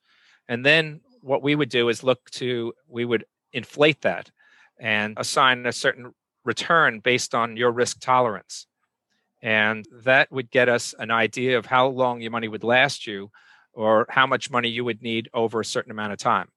And 0.49 0.67
then 0.67 1.01
what 1.23 1.43
we 1.43 1.55
would 1.55 1.71
do 1.71 1.89
is 1.89 2.05
look 2.05 2.31
to 2.33 2.75
we 2.89 3.07
would 3.07 3.25
inflate 3.55 4.03
that 4.03 4.31
and 4.79 5.15
assign 5.17 5.65
a 5.65 5.73
certain 5.73 6.13
return 6.45 7.01
based 7.01 7.35
on 7.35 7.57
your 7.57 7.73
risk 7.73 8.01
tolerance. 8.01 8.67
And 9.41 9.87
that 10.05 10.31
would 10.31 10.51
get 10.51 10.69
us 10.69 10.95
an 10.99 11.11
idea 11.11 11.57
of 11.57 11.65
how 11.65 11.87
long 11.87 12.21
your 12.21 12.31
money 12.31 12.49
would 12.49 12.65
last 12.65 13.07
you 13.07 13.31
or 13.73 14.07
how 14.11 14.27
much 14.27 14.51
money 14.51 14.69
you 14.69 14.85
would 14.85 15.03
need 15.03 15.31
over 15.33 15.61
a 15.61 15.65
certain 15.65 15.91
amount 15.91 16.13
of 16.13 16.19
time 16.19 16.49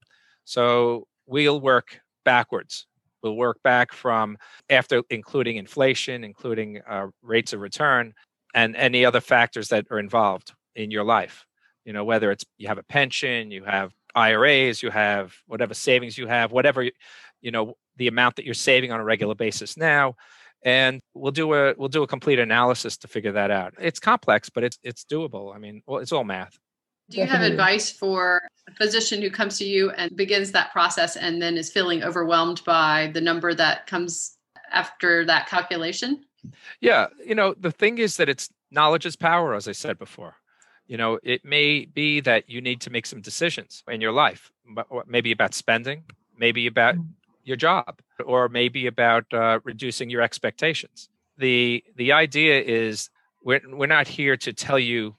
so 0.46 1.08
we'll 1.26 1.60
work 1.60 2.00
backwards. 2.24 2.88
We'll 3.22 3.36
work 3.36 3.62
back 3.64 3.92
from 3.92 4.38
after 4.70 5.02
including 5.10 5.58
inflation, 5.58 6.24
including 6.24 6.82
uh, 6.88 7.08
rates 7.22 7.54
of 7.54 7.60
return, 7.60 8.14
and 8.54 8.76
any 8.76 9.04
other 9.04 9.20
factors 9.20 9.70
that 9.70 9.88
are 9.90 10.00
involved 10.00 10.54
in 10.76 10.92
your 10.92 11.04
life. 11.04 11.46
You 11.86 11.94
know, 11.94 12.04
whether 12.04 12.32
it's 12.32 12.46
you 12.58 12.68
have 12.68 12.78
a 12.78 12.84
pension, 12.84 13.52
you 13.52 13.64
have 13.64 13.92
IRAs, 14.14 14.82
you 14.82 14.92
have 14.92 15.34
whatever 15.48 15.74
savings 15.74 16.18
you 16.18 16.28
have, 16.28 16.52
whatever 16.52 16.88
you 17.42 17.52
know, 17.52 17.76
the 17.98 18.08
amount 18.08 18.36
that 18.36 18.46
you're 18.46 18.54
saving 18.54 18.92
on 18.92 19.00
a 19.00 19.04
regular 19.04 19.36
basis 19.36 19.78
now, 19.78 20.16
and 20.64 21.00
we'll 21.14 21.32
do 21.32 21.54
a 21.54 21.76
we'll 21.78 21.90
do 21.90 22.04
a 22.04 22.08
complete 22.08 22.40
analysis 22.40 22.98
to 22.98 23.08
figure 23.08 23.32
that 23.34 23.52
out. 23.52 23.74
It's 23.80 24.00
complex, 24.00 24.50
but 24.50 24.64
it's 24.64 24.80
it's 24.84 25.06
doable. 25.06 25.56
I 25.56 25.60
mean, 25.60 25.82
well, 25.86 26.00
it's 26.00 26.12
all 26.12 26.24
math. 26.24 26.58
Do 27.10 27.18
you 27.18 27.26
Definitely. 27.26 27.46
have 27.46 27.52
advice 27.52 27.92
for 27.92 28.42
a 28.68 28.74
physician 28.74 29.22
who 29.22 29.30
comes 29.30 29.58
to 29.60 29.66
you 29.66 29.92
and 29.92 30.16
begins 30.16 30.52
that 30.54 30.72
process 30.72 31.16
and 31.16 31.40
then 31.42 31.56
is 31.56 31.72
feeling 31.72 32.04
overwhelmed 32.04 32.64
by 32.66 33.12
the 33.14 33.22
number 33.22 33.54
that 33.54 33.86
comes 33.86 34.38
after 34.72 35.24
that 35.26 35.48
calculation? 35.48 36.26
Yeah, 36.82 37.08
you 37.24 37.36
know, 37.36 37.54
the 37.58 37.72
thing 37.72 38.00
is 38.00 38.18
that 38.18 38.28
it's 38.30 38.50
knowledge 38.72 39.06
is 39.06 39.16
power, 39.16 39.54
as 39.54 39.68
I 39.68 39.72
said 39.72 40.00
before. 40.00 40.36
You 40.88 40.98
know, 40.98 41.20
it 41.24 41.44
may 41.46 41.86
be 41.86 42.22
that 42.22 42.50
you 42.50 42.62
need 42.62 42.82
to 42.82 42.90
make 42.90 43.06
some 43.06 43.22
decisions 43.22 43.84
in 43.88 44.02
your 44.02 44.12
life, 44.12 44.52
maybe 45.08 45.32
about 45.32 45.54
spending, 45.54 46.04
maybe 46.38 46.68
about 46.68 46.96
mm. 46.96 47.08
your 47.44 47.58
job, 47.58 48.00
or 48.24 48.50
maybe 48.50 48.86
about 48.86 49.26
uh, 49.34 49.60
reducing 49.64 50.10
your 50.10 50.22
expectations. 50.22 51.10
the 51.38 51.84
The 51.96 52.12
idea 52.12 52.62
is 52.62 53.10
we're 53.44 53.62
we're 53.68 53.88
not 53.88 54.08
here 54.08 54.38
to 54.38 54.54
tell 54.54 54.80
you 54.80 55.16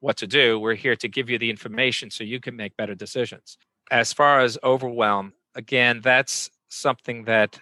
what 0.00 0.16
to 0.18 0.26
do. 0.26 0.58
We're 0.58 0.74
here 0.74 0.96
to 0.96 1.08
give 1.08 1.30
you 1.30 1.38
the 1.38 1.50
information 1.50 2.10
so 2.10 2.24
you 2.24 2.40
can 2.40 2.56
make 2.56 2.76
better 2.76 2.94
decisions. 2.94 3.56
As 3.90 4.12
far 4.12 4.40
as 4.40 4.58
overwhelm, 4.64 5.32
again, 5.54 6.00
that's 6.02 6.50
something 6.68 7.24
that 7.24 7.58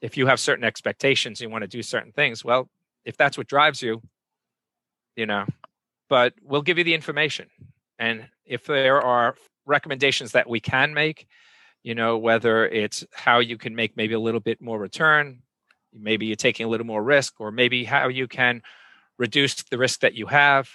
if 0.00 0.16
you 0.16 0.26
have 0.26 0.40
certain 0.40 0.64
expectations, 0.64 1.40
you 1.40 1.48
want 1.48 1.62
to 1.62 1.68
do 1.68 1.82
certain 1.82 2.12
things. 2.12 2.44
Well, 2.44 2.68
if 3.04 3.16
that's 3.16 3.38
what 3.38 3.46
drives 3.46 3.82
you, 3.82 4.02
you 5.16 5.26
know, 5.26 5.46
but 6.08 6.34
we'll 6.42 6.62
give 6.62 6.78
you 6.78 6.84
the 6.84 6.94
information. 6.94 7.48
And 7.98 8.28
if 8.44 8.64
there 8.66 9.00
are 9.00 9.36
recommendations 9.66 10.32
that 10.32 10.48
we 10.48 10.60
can 10.60 10.94
make, 10.94 11.26
you 11.82 11.94
know, 11.94 12.16
whether 12.18 12.66
it's 12.66 13.04
how 13.12 13.40
you 13.40 13.58
can 13.58 13.74
make 13.74 13.96
maybe 13.96 14.14
a 14.14 14.20
little 14.20 14.40
bit 14.40 14.60
more 14.60 14.78
return, 14.78 15.42
maybe 15.92 16.26
you're 16.26 16.36
taking 16.36 16.66
a 16.66 16.68
little 16.68 16.86
more 16.86 17.02
risk, 17.02 17.40
or 17.40 17.50
maybe 17.50 17.84
how 17.84 18.08
you 18.08 18.26
can 18.26 18.62
reduce 19.18 19.62
the 19.64 19.78
risk 19.78 20.00
that 20.00 20.14
you 20.14 20.26
have, 20.26 20.68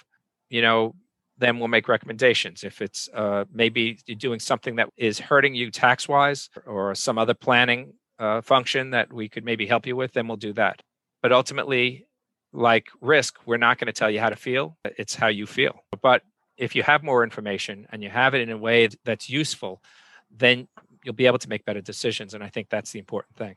you 0.48 0.62
know, 0.62 0.94
then 1.38 1.58
we'll 1.58 1.68
make 1.68 1.88
recommendations. 1.88 2.64
If 2.64 2.82
it's 2.82 3.08
uh, 3.14 3.44
maybe 3.52 3.98
you're 4.06 4.16
doing 4.16 4.40
something 4.40 4.76
that 4.76 4.88
is 4.96 5.18
hurting 5.18 5.54
you 5.54 5.70
tax 5.70 6.08
wise 6.08 6.50
or 6.66 6.94
some 6.94 7.18
other 7.18 7.34
planning 7.34 7.94
uh, 8.18 8.40
function 8.40 8.90
that 8.90 9.12
we 9.12 9.28
could 9.28 9.44
maybe 9.44 9.66
help 9.66 9.86
you 9.86 9.96
with, 9.96 10.12
then 10.12 10.26
we'll 10.26 10.36
do 10.36 10.52
that. 10.54 10.82
But 11.22 11.32
ultimately, 11.32 12.06
like 12.52 12.88
risk, 13.00 13.38
we're 13.46 13.56
not 13.56 13.78
going 13.78 13.86
to 13.86 13.92
tell 13.92 14.10
you 14.10 14.20
how 14.20 14.30
to 14.30 14.36
feel, 14.36 14.76
it's 14.84 15.14
how 15.14 15.28
you 15.28 15.46
feel. 15.46 15.84
But 16.02 16.22
if 16.56 16.74
you 16.74 16.82
have 16.82 17.02
more 17.02 17.22
information 17.22 17.86
and 17.90 18.02
you 18.02 18.10
have 18.10 18.34
it 18.34 18.40
in 18.40 18.50
a 18.50 18.58
way 18.58 18.88
that's 19.04 19.30
useful, 19.30 19.82
then 20.30 20.66
you'll 21.04 21.14
be 21.14 21.26
able 21.26 21.38
to 21.38 21.48
make 21.48 21.64
better 21.64 21.80
decisions. 21.80 22.34
And 22.34 22.42
I 22.42 22.48
think 22.48 22.68
that's 22.68 22.90
the 22.90 22.98
important 22.98 23.36
thing. 23.36 23.56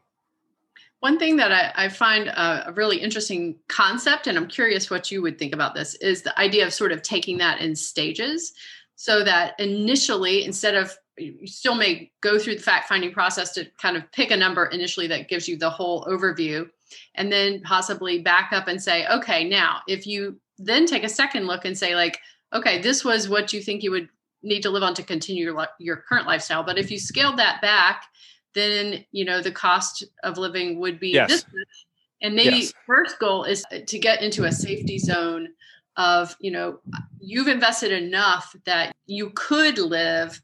One 1.02 1.18
thing 1.18 1.36
that 1.38 1.52
I, 1.52 1.86
I 1.86 1.90
find 1.90 2.28
a, 2.28 2.72
really 2.76 2.98
interesting 2.98 3.58
concept, 3.68 4.28
and 4.28 4.38
I'm 4.38 4.48
curious 4.48 4.92
what 4.92 5.12
you 5.12 5.24
would 5.24 5.40
think 5.40 5.54
about 5.54 5.74
this, 5.74 5.96
is 5.96 6.22
the 6.22 6.40
idea 6.40 6.66
of 6.66 6.74
sort 6.74 6.92
of 6.92 7.02
taking 7.02 7.40
that 7.40 7.60
in 7.60 7.76
stages. 7.76 8.54
So 8.96 9.24
that 9.24 9.60
initially, 9.60 10.46
instead 10.46 10.76
of 10.76 10.96
you 11.18 11.48
still 11.48 11.74
may 11.74 12.12
go 12.22 12.38
through 12.38 12.56
the 12.56 12.62
fact 12.62 12.88
finding 12.88 13.12
process 13.12 13.52
to 13.54 13.66
kind 13.82 13.98
of 13.98 14.10
pick 14.12 14.30
a 14.30 14.38
number 14.38 14.68
initially 14.68 15.08
that 15.08 15.28
gives 15.28 15.48
you 15.48 15.58
the 15.58 15.70
whole 15.70 16.06
overview 16.06 16.70
and 17.16 17.32
then 17.32 17.62
possibly 17.62 18.20
back 18.20 18.52
up 18.54 18.68
and 18.68 18.82
say 18.82 19.06
okay 19.08 19.44
now 19.48 19.80
if 19.88 20.08
you 20.08 20.40
then 20.58 20.86
take 20.86 21.04
a 21.04 21.10
second 21.10 21.48
look 21.48 21.66
and 21.66 21.78
say 21.78 21.96
like 21.96 22.18
okay 22.54 22.82
this 22.82 23.04
was 23.04 23.28
what 23.28 23.52
you 23.52 23.62
think 23.62 23.84
you 23.84 23.92
would 23.92 24.08
need 24.42 24.64
to 24.64 24.70
live 24.70 24.84
on 24.84 24.94
to 24.94 25.04
continue 25.04 25.44
your, 25.44 25.68
your 25.80 25.98
current 25.98 26.26
lifestyle 26.26 26.64
but 26.64 26.78
if 26.78 26.90
you 26.90 26.98
scaled 26.98 27.38
that 27.38 27.62
back 27.62 28.06
then 28.54 29.06
you 29.12 29.26
know 29.26 29.42
the 29.42 29.52
cost 29.52 30.04
of 30.24 30.38
living 30.38 30.80
would 30.80 31.00
be 31.00 31.10
yes. 31.10 31.30
this 31.30 31.46
much. 31.46 31.86
and 32.22 32.36
maybe 32.36 32.58
yes. 32.58 32.74
first 32.86 33.20
goal 33.20 33.44
is 33.44 33.66
to 33.88 34.00
get 34.00 34.22
into 34.22 34.46
a 34.46 34.52
safety 34.52 34.98
zone 34.98 35.50
of 35.98 36.36
you 36.40 36.52
know 36.52 36.80
you've 37.20 37.48
invested 37.48 37.92
enough 37.92 38.56
that 38.66 38.94
you 39.06 39.32
could 39.36 39.78
live 39.78 40.42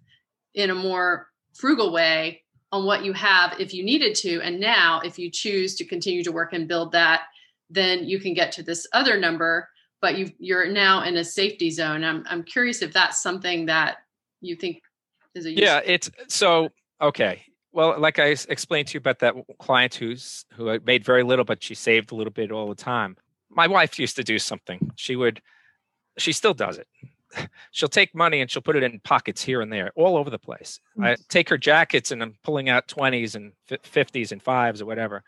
in 0.54 0.70
a 0.70 0.76
more 0.76 1.28
frugal 1.54 1.92
way 1.92 2.44
on 2.72 2.86
what 2.86 3.06
you 3.06 3.14
have 3.14 3.60
if 3.60 3.74
you 3.74 3.84
needed 3.84 4.14
to 4.14 4.42
and 4.42 4.60
now 4.60 5.00
if 5.04 5.18
you 5.18 5.32
choose 5.32 5.76
to 5.76 5.86
continue 5.86 6.24
to 6.24 6.32
work 6.32 6.54
and 6.54 6.68
build 6.68 6.92
that 6.92 7.22
then 7.70 8.06
you 8.06 8.20
can 8.20 8.34
get 8.34 8.52
to 8.52 8.64
this 8.64 8.86
other 8.94 9.18
number 9.18 9.70
but 10.02 10.18
you 10.18 10.32
you're 10.38 10.70
now 10.70 11.04
in 11.04 11.16
a 11.16 11.24
safety 11.24 11.72
zone 11.72 12.04
i'm 12.04 12.24
i'm 12.30 12.44
curious 12.44 12.82
if 12.82 12.92
that's 12.92 13.22
something 13.22 13.66
that 13.66 13.98
you 14.42 14.56
think 14.56 14.82
is 15.34 15.46
a 15.46 15.52
yeah 15.52 15.80
it's 15.86 16.12
so 16.28 16.70
okay 17.02 17.42
well 17.78 17.98
like 18.00 18.18
i 18.18 18.36
explained 18.50 18.88
to 18.88 18.96
you 18.96 18.98
about 18.98 19.20
that 19.20 19.36
client 19.60 19.94
who's 19.94 20.46
who 20.54 20.78
made 20.84 21.06
very 21.06 21.24
little 21.24 21.46
but 21.46 21.64
she 21.64 21.76
saved 21.76 22.12
a 22.12 22.16
little 22.16 22.34
bit 22.34 22.52
all 22.52 22.68
the 22.68 22.76
time. 22.76 23.16
My 23.50 23.68
wife 23.68 23.98
used 24.00 24.16
to 24.18 24.24
do 24.24 24.40
something. 24.40 24.92
She 24.96 25.16
would 25.16 25.42
she 26.18 26.32
still 26.34 26.56
does 26.56 26.80
it. 26.80 26.88
She'll 27.72 27.88
take 27.88 28.16
money 28.16 28.42
and 28.42 28.50
she'll 28.50 28.64
put 28.64 28.76
it 28.76 28.84
in 28.84 29.00
pockets 29.02 29.44
here 29.44 29.62
and 29.62 29.72
there 29.72 29.92
all 29.96 30.18
over 30.18 30.30
the 30.30 30.40
place. 30.40 30.80
Hmm. 30.96 31.04
I 31.04 31.18
take 31.30 31.50
her 31.50 31.58
jackets 31.58 32.12
and 32.12 32.24
i'm 32.24 32.36
pulling 32.44 32.68
out 32.68 32.88
20s 32.88 33.36
and 33.36 33.52
50s 33.70 34.32
and 34.32 34.44
5s 34.44 34.82
or 34.82 34.86
whatever. 34.86 35.24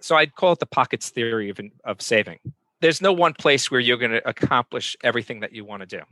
So 0.00 0.16
i'd 0.16 0.34
call 0.34 0.52
it 0.52 0.58
the 0.58 0.66
pockets 0.66 1.10
theory 1.10 1.48
of, 1.50 1.60
of 1.84 2.02
saving. 2.02 2.40
There's 2.80 3.00
no 3.00 3.12
one 3.12 3.34
place 3.34 3.70
where 3.70 3.80
you're 3.80 4.02
going 4.04 4.18
to 4.18 4.28
accomplish 4.28 4.96
everything 5.04 5.40
that 5.40 5.52
you 5.52 5.64
want 5.64 5.80
to 5.82 5.86
do. 5.86 6.02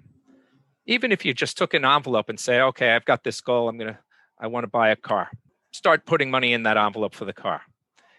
Even 0.86 1.12
if 1.12 1.24
you 1.24 1.34
just 1.34 1.58
took 1.58 1.74
an 1.74 1.84
envelope 1.84 2.28
and 2.28 2.38
say 2.38 2.60
okay 2.60 2.92
i've 2.94 3.04
got 3.04 3.24
this 3.24 3.40
goal. 3.40 3.68
I'm 3.68 3.78
going 3.78 3.94
to 3.94 3.98
i 4.38 4.46
want 4.46 4.64
to 4.64 4.68
buy 4.80 4.90
a 4.90 4.96
car 4.96 5.28
start 5.72 6.06
putting 6.06 6.30
money 6.30 6.52
in 6.52 6.62
that 6.62 6.76
envelope 6.76 7.14
for 7.14 7.24
the 7.24 7.32
car. 7.32 7.62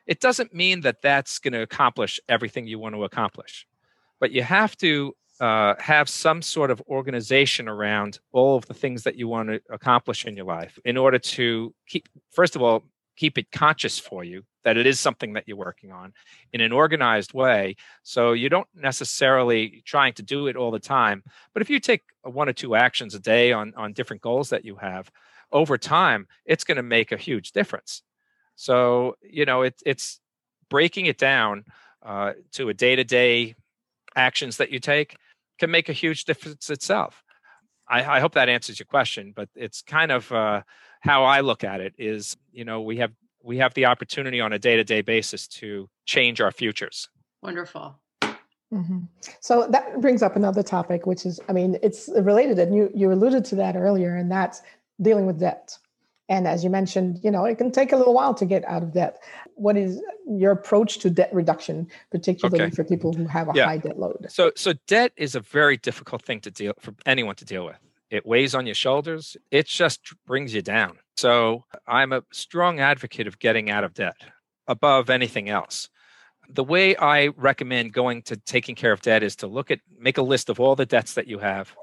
It 0.06 0.20
doesn't 0.20 0.54
mean 0.54 0.82
that 0.82 1.02
that's 1.02 1.40
going 1.40 1.54
to 1.54 1.62
accomplish 1.62 2.20
everything 2.28 2.68
you 2.68 2.78
want 2.78 2.96
to 2.96 3.06
accomplish 3.06 3.66
but 4.24 4.32
you 4.32 4.42
have 4.42 4.78
to 4.78 5.14
uh, 5.42 5.74
have 5.80 6.08
some 6.08 6.42
sort 6.42 6.72
of 6.72 6.82
organization 6.88 7.68
around 7.68 8.20
all 8.32 8.56
of 8.56 8.66
the 8.68 8.74
things 8.74 9.04
that 9.04 9.18
you 9.18 9.28
want 9.28 9.50
to 9.50 9.60
accomplish 9.70 10.24
in 10.24 10.38
your 10.38 10.46
life 10.46 10.80
in 10.86 10.96
order 10.96 11.20
to 11.20 11.74
keep 11.90 12.08
first 12.32 12.56
of 12.56 12.62
all 12.62 12.84
keep 13.18 13.38
it 13.38 13.52
conscious 13.52 14.00
for 14.00 14.24
you 14.24 14.42
that 14.64 14.78
it 14.78 14.88
is 14.88 14.98
something 14.98 15.34
that 15.34 15.44
you're 15.46 15.58
working 15.58 15.92
on 15.92 16.14
in 16.54 16.62
an 16.62 16.72
organized 16.72 17.34
way. 17.34 17.76
So 18.04 18.32
you 18.32 18.48
don't 18.48 18.68
necessarily 18.74 19.84
trying 19.86 20.14
to 20.14 20.24
do 20.24 20.48
it 20.48 20.56
all 20.56 20.72
the 20.72 20.80
time 20.80 21.22
but 21.54 21.62
if 21.62 21.70
you 21.70 21.82
take 21.82 22.04
one 22.22 22.48
or 22.48 22.54
two 22.54 22.76
actions 22.76 23.14
a 23.14 23.20
day 23.20 23.52
on 23.52 23.74
on 23.76 23.92
different 23.92 24.22
goals 24.22 24.52
that 24.52 24.64
you 24.64 24.78
have 24.78 25.12
over 25.54 25.78
time 25.78 26.28
it's 26.46 26.64
going 26.64 26.76
to 26.78 26.84
make 26.84 27.12
a 27.12 27.18
huge 27.18 27.52
difference 27.54 28.02
so 28.56 29.16
you 29.22 29.46
know 29.46 29.62
it, 29.62 29.82
it's 29.86 30.20
breaking 30.70 31.06
it 31.06 31.18
down 31.18 31.64
uh, 32.06 32.34
to 32.52 32.70
a 32.70 32.74
day-to-day 32.74 33.56
actions 34.16 34.58
that 34.58 34.72
you 34.72 34.80
take 34.80 35.18
can 35.60 35.72
make 35.72 35.90
a 35.90 35.94
huge 35.94 36.26
difference 36.26 36.70
itself. 36.70 37.24
I, 37.88 38.18
I 38.18 38.20
hope 38.20 38.34
that 38.34 38.50
answers 38.50 38.80
your 38.80 38.86
question, 38.86 39.34
but 39.36 39.50
it's 39.56 39.82
kind 39.82 40.12
of 40.12 40.32
uh, 40.32 40.62
how 41.02 41.24
I 41.24 41.42
look 41.42 41.64
at 41.64 41.82
it. 41.82 41.94
Is 41.98 42.36
you 42.52 42.66
know 42.66 42.82
we 42.82 42.98
have 42.98 43.12
we 43.44 43.58
have 43.58 43.74
the 43.74 43.86
opportunity 43.86 44.40
on 44.40 44.54
a 44.54 44.60
day 44.60 44.76
to 44.78 44.84
day 44.84 45.02
basis 45.02 45.48
to 45.60 45.90
change 46.06 46.42
our 46.42 46.52
futures. 46.52 47.10
Wonderful. 47.42 48.00
Mm-hmm. 48.74 49.00
So 49.42 49.68
that 49.70 50.02
brings 50.02 50.24
up 50.24 50.36
another 50.36 50.64
topic, 50.64 51.06
which 51.06 51.28
is, 51.28 51.40
I 51.48 51.54
mean, 51.54 51.78
it's 51.84 52.10
related, 52.16 52.58
and 52.58 52.74
you 52.76 52.90
you 52.96 53.12
alluded 53.12 53.46
to 53.46 53.56
that 53.56 53.76
earlier, 53.76 54.16
and 54.16 54.32
that's 54.32 54.62
dealing 55.02 55.26
with 55.26 55.40
debt. 55.40 55.78
And 56.30 56.48
as 56.48 56.64
you 56.64 56.70
mentioned, 56.70 57.20
you 57.22 57.32
know, 57.32 57.46
it 57.46 57.58
can 57.58 57.72
take 57.72 57.92
a 57.92 57.98
little 57.98 58.14
while 58.14 58.34
to 58.36 58.46
get 58.46 58.64
out 58.66 58.82
of 58.82 58.94
debt. 58.94 59.18
What 59.56 59.76
is 59.78 60.02
your 60.28 60.52
approach 60.52 61.00
to 61.00 61.10
debt 61.10 61.30
reduction, 61.34 61.88
particularly 62.12 62.64
okay. 62.64 62.76
for 62.76 62.84
people 62.84 63.14
who 63.14 63.26
have 63.28 63.50
a 63.50 63.52
yeah. 63.54 63.66
high 63.66 63.78
debt 63.78 64.00
load? 64.00 64.28
So, 64.30 64.52
so 64.56 64.74
debt 64.88 65.12
is 65.18 65.36
a 65.36 65.42
very 65.42 65.78
difficult 65.78 66.24
thing 66.24 66.40
to 66.42 66.52
deal 66.52 66.74
for 66.80 66.94
anyone 67.06 67.36
to 67.36 67.46
deal 67.46 67.66
with. 67.66 67.78
It 68.10 68.26
weighs 68.26 68.56
on 68.56 68.66
your 68.66 68.76
shoulders. 68.76 69.36
It 69.52 69.68
just 69.68 70.14
brings 70.26 70.54
you 70.54 70.62
down. 70.62 70.98
So, 71.18 71.66
I'm 71.88 72.14
a 72.14 72.24
strong 72.32 72.80
advocate 72.80 73.28
of 73.28 73.38
getting 73.38 73.70
out 73.70 73.84
of 73.84 73.94
debt 73.94 74.16
above 74.68 75.10
anything 75.10 75.50
else. 75.50 75.90
The 76.50 76.64
way 76.64 76.96
I 76.96 77.28
recommend 77.28 77.94
going 77.94 78.22
to 78.24 78.38
taking 78.38 78.76
care 78.76 78.92
of 78.92 79.02
debt 79.02 79.24
is 79.24 79.36
to 79.38 79.48
look 79.48 79.72
at 79.72 79.80
make 80.00 80.18
a 80.18 80.24
list 80.24 80.50
of 80.50 80.60
all 80.60 80.76
the 80.76 80.86
debts 80.86 81.14
that 81.14 81.28
you 81.28 81.40
have 81.40 81.76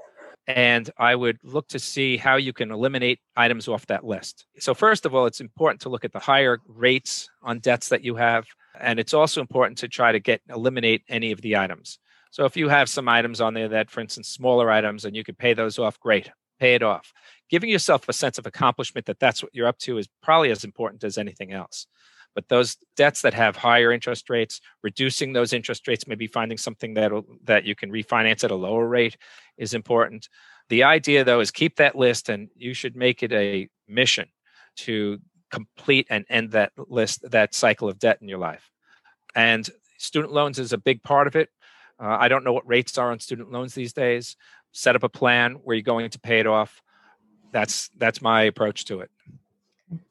and 0.57 0.91
I 0.99 1.15
would 1.15 1.39
look 1.45 1.69
to 1.69 1.79
see 1.79 2.17
how 2.17 2.37
you 2.37 2.53
can 2.53 2.71
eliminate 2.71 3.21
items 3.37 3.69
off 3.69 3.87
that 3.87 4.05
list. 4.05 4.47
So, 4.59 4.75
first 4.75 5.07
of 5.07 5.15
all, 5.15 5.27
it's 5.27 5.41
important 5.41 5.81
to 5.83 5.89
look 5.89 6.05
at 6.05 6.13
the 6.13 6.19
higher 6.19 6.59
rates 6.67 7.29
on 7.43 7.61
debts 7.61 7.89
that 7.91 8.05
you 8.05 8.17
have, 8.17 8.47
and 8.79 8.99
it's 8.99 9.15
also 9.15 9.41
important 9.41 9.79
to 9.79 9.89
try 9.89 10.13
to 10.13 10.19
get 10.19 10.41
eliminate 10.49 11.03
any 11.09 11.33
of 11.33 11.41
the 11.41 11.57
items. 11.57 11.99
So, 12.31 12.45
if 12.45 12.57
you 12.57 12.69
have 12.69 12.89
some 12.89 13.09
items 13.09 13.41
on 13.41 13.55
there 13.55 13.69
that, 13.69 13.91
for 13.91 14.01
instance, 14.01 14.29
smaller 14.29 14.71
items, 14.71 15.05
and 15.05 15.15
you 15.15 15.25
could 15.25 15.39
pay 15.39 15.55
those 15.55 15.79
off, 15.79 16.01
great, 16.01 16.31
pay 16.59 16.75
it 16.75 16.83
off. 16.83 17.13
Giving 17.49 17.71
yourself 17.71 18.09
a 18.09 18.13
sense 18.13 18.39
of 18.39 18.47
accomplishment 18.47 19.07
that 19.07 19.21
that's 19.21 19.43
what 19.43 19.55
you're 19.55 19.69
up 19.69 19.79
to 19.79 19.99
is 19.99 20.09
probably 20.23 20.51
as 20.51 20.65
important 20.65 21.05
as 21.05 21.19
anything 21.19 21.53
else. 21.53 21.87
But 22.41 22.49
those 22.49 22.79
debts 22.97 23.21
that 23.21 23.35
have 23.35 23.55
higher 23.55 23.93
interest 23.93 24.31
rates, 24.31 24.63
reducing 24.83 25.35
those 25.35 25.53
interest 25.53 25.87
rates, 25.87 26.07
maybe 26.07 26.27
finding 26.27 26.57
something 26.57 26.95
that 26.95 27.13
that 27.45 27.65
you 27.65 27.75
can 27.75 27.93
refinance 27.93 28.45
at 28.45 28.51
a 28.51 28.55
lower 28.55 28.89
rate 28.89 29.19
is 29.59 29.75
important. 29.75 30.31
The 30.71 30.85
idea 30.85 31.23
though 31.23 31.41
is 31.41 31.51
keep 31.51 31.77
that 31.77 31.97
list 31.97 32.31
and 32.31 32.49
you 32.57 32.73
should 32.73 32.97
make 32.97 33.23
it 33.23 33.31
a 33.31 33.69
mission 33.87 34.29
to 34.77 35.19
complete 35.51 36.07
and 36.09 36.25
end 36.31 36.53
that 36.53 36.73
list, 36.89 37.31
that 37.31 37.55
cycle 37.55 37.91
of 37.91 37.99
debt 37.99 38.17
in 38.23 38.29
your 38.31 38.39
life. 38.39 38.71
And 39.35 39.69
student 39.99 40.33
loans 40.33 40.59
is 40.59 40.73
a 40.73 40.79
big 40.79 41.03
part 41.03 41.27
of 41.27 41.37
it. 41.37 41.51
Uh, 42.03 42.17
I 42.19 42.29
don't 42.29 42.43
know 42.43 42.55
what 42.55 42.67
rates 42.67 42.97
are 42.97 43.11
on 43.11 43.21
student 43.21 43.53
loans 43.53 43.75
these 43.75 43.93
days. 43.93 44.35
Set 44.73 44.97
up 44.97 45.03
a 45.03 45.11
plan 45.11 45.57
where 45.63 45.77
you're 45.77 45.83
going 45.83 46.09
to 46.09 46.19
pay 46.19 46.41
it 46.41 46.47
off. 46.47 46.81
That's 47.53 47.91
that's 47.99 48.23
my 48.23 48.45
approach 48.45 48.87
to 48.87 49.01
it. 49.01 49.11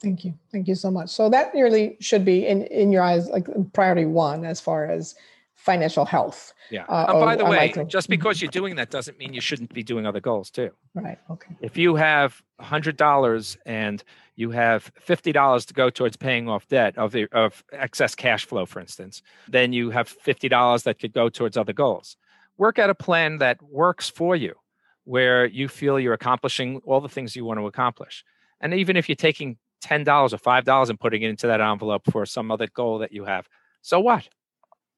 Thank 0.02 0.26
you. 0.26 0.34
Thank 0.52 0.68
you 0.68 0.76
so 0.76 0.92
much. 0.92 1.10
So 1.10 1.30
that 1.30 1.52
really 1.54 1.98
should 2.00 2.26
be 2.26 2.46
in, 2.46 2.64
in 2.64 2.92
your 2.92 3.04
eyes 3.04 3.28
like 3.30 3.48
priority 3.74 4.06
one 4.06 4.46
as 4.46 4.60
far 4.60 4.86
as 4.86 5.16
financial 5.56 6.06
health. 6.06 6.54
Yeah. 6.72 6.86
Uh, 6.86 7.06
and 7.10 7.20
by 7.20 7.36
the 7.36 7.46
way, 7.46 7.74
just 7.88 8.10
because 8.10 8.42
you're 8.42 8.52
doing 8.52 8.76
that 8.78 8.92
doesn't 8.92 9.18
mean 9.18 9.34
you 9.34 9.42
shouldn't 9.42 9.74
be 9.74 9.84
doing 9.84 10.06
other 10.06 10.22
goals 10.22 10.50
too. 10.50 10.72
Right. 10.94 11.20
Okay. 11.30 11.56
If 11.62 11.78
you 11.78 11.96
have 11.96 12.42
$100 12.62 13.58
and 13.66 14.04
you 14.36 14.52
have 14.52 14.92
$50 15.06 15.66
to 15.66 15.74
go 15.74 15.90
towards 15.90 16.16
paying 16.16 16.48
off 16.48 16.68
debt 16.70 16.98
of, 16.98 17.12
the, 17.12 17.28
of 17.34 17.64
excess 17.74 18.16
cash 18.16 18.46
flow, 18.46 18.66
for 18.66 18.80
instance, 18.80 19.22
then 19.50 19.74
you 19.74 19.90
have 19.90 20.14
$50 20.26 20.84
that 20.84 21.00
could 21.00 21.14
go 21.14 21.28
towards 21.28 21.58
other 21.58 21.74
goals. 21.74 22.16
Work 22.58 22.80
out 22.80 22.90
a 22.90 22.96
plan 22.96 23.40
that 23.40 23.62
works 23.62 24.10
for 24.10 24.36
you, 24.36 24.56
where 25.04 25.46
you 25.46 25.68
feel 25.68 26.00
you're 26.00 26.14
accomplishing 26.14 26.82
all 26.86 27.02
the 27.02 27.10
things 27.10 27.36
you 27.36 27.44
want 27.44 27.60
to 27.60 27.68
accomplish. 27.68 28.24
And 28.62 28.74
even 28.74 28.96
if 28.96 29.10
you're 29.10 29.16
taking 29.16 29.58
$10 29.84 30.34
or 30.34 30.38
$5 30.38 30.90
and 30.90 31.00
putting 31.00 31.22
it 31.22 31.30
into 31.30 31.48
that 31.48 31.62
envelope 31.62 32.04
for 32.12 32.26
some 32.26 32.52
other 32.52 32.68
goal 32.68 33.00
that 33.00 33.12
you 33.12 33.26
have, 33.26 33.48
so 33.82 34.00
what? 34.00 34.28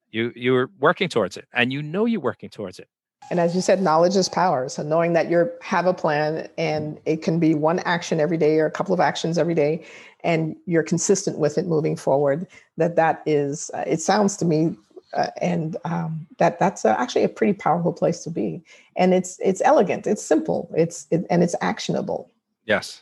You 0.10 0.34
you're 0.36 0.70
working 0.80 1.08
towards 1.08 1.38
it 1.38 1.48
and 1.54 1.72
you 1.72 1.82
know 1.82 2.06
you're 2.06 2.20
working 2.20 2.50
towards 2.50 2.80
it. 2.80 2.90
And 3.30 3.40
as 3.40 3.56
you 3.56 3.62
said, 3.62 3.82
knowledge 3.82 4.18
is 4.18 4.28
power. 4.28 4.68
So 4.68 4.84
knowing 4.84 5.14
that 5.14 5.30
you 5.30 5.50
have 5.62 5.86
a 5.86 5.94
plan 5.94 6.50
and 6.58 7.00
it 7.06 7.22
can 7.22 7.40
be 7.40 7.54
one 7.54 7.80
action 7.80 8.20
every 8.20 8.36
day 8.38 8.60
or 8.60 8.66
a 8.66 8.72
couple 8.72 8.94
of 8.94 9.00
actions 9.00 9.38
every 9.38 9.54
day, 9.54 9.86
and 10.24 10.56
you're 10.66 10.84
consistent 10.84 11.38
with 11.38 11.58
it 11.58 11.66
moving 11.66 11.96
forward. 11.96 12.46
That 12.78 12.96
that 12.98 13.22
is. 13.26 13.72
Uh, 13.74 13.86
it 13.88 14.02
sounds 14.02 14.36
to 14.38 14.46
me, 14.46 14.76
uh, 15.14 15.28
and 15.42 15.78
um, 15.86 16.28
that 16.40 16.60
that's 16.60 16.84
uh, 16.84 16.96
actually 16.98 17.24
a 17.24 17.30
pretty 17.30 17.54
powerful 17.54 17.94
place 17.94 18.22
to 18.24 18.30
be. 18.30 18.62
And 18.98 19.14
it's 19.14 19.40
it's 19.40 19.62
elegant. 19.64 20.08
It's 20.08 20.24
simple. 20.24 20.70
It's 20.76 21.08
it, 21.12 21.26
and 21.30 21.42
it's 21.42 21.56
actionable. 21.62 22.30
Yes. 22.66 23.02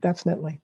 Definitely. 0.00 0.60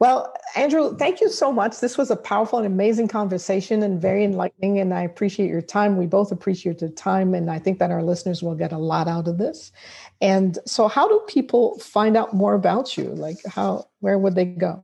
Well, 0.00 0.34
Andrew, 0.56 0.96
thank 0.96 1.20
you 1.20 1.28
so 1.28 1.52
much. 1.52 1.80
This 1.80 1.96
was 1.96 2.10
a 2.10 2.16
powerful 2.16 2.58
and 2.58 2.66
amazing 2.66 3.08
conversation 3.08 3.82
and 3.82 4.00
very 4.00 4.24
enlightening. 4.24 4.80
And 4.80 4.92
I 4.92 5.02
appreciate 5.02 5.48
your 5.48 5.62
time. 5.62 5.96
We 5.96 6.06
both 6.06 6.32
appreciate 6.32 6.80
your 6.80 6.90
time. 6.90 7.32
And 7.32 7.50
I 7.50 7.58
think 7.58 7.78
that 7.78 7.90
our 7.90 8.02
listeners 8.02 8.42
will 8.42 8.56
get 8.56 8.72
a 8.72 8.78
lot 8.78 9.06
out 9.06 9.28
of 9.28 9.38
this. 9.38 9.72
And 10.20 10.58
so, 10.66 10.88
how 10.88 11.08
do 11.08 11.20
people 11.28 11.78
find 11.78 12.16
out 12.16 12.34
more 12.34 12.54
about 12.54 12.96
you? 12.96 13.04
Like, 13.04 13.38
how, 13.46 13.86
where 14.00 14.18
would 14.18 14.34
they 14.34 14.46
go? 14.46 14.82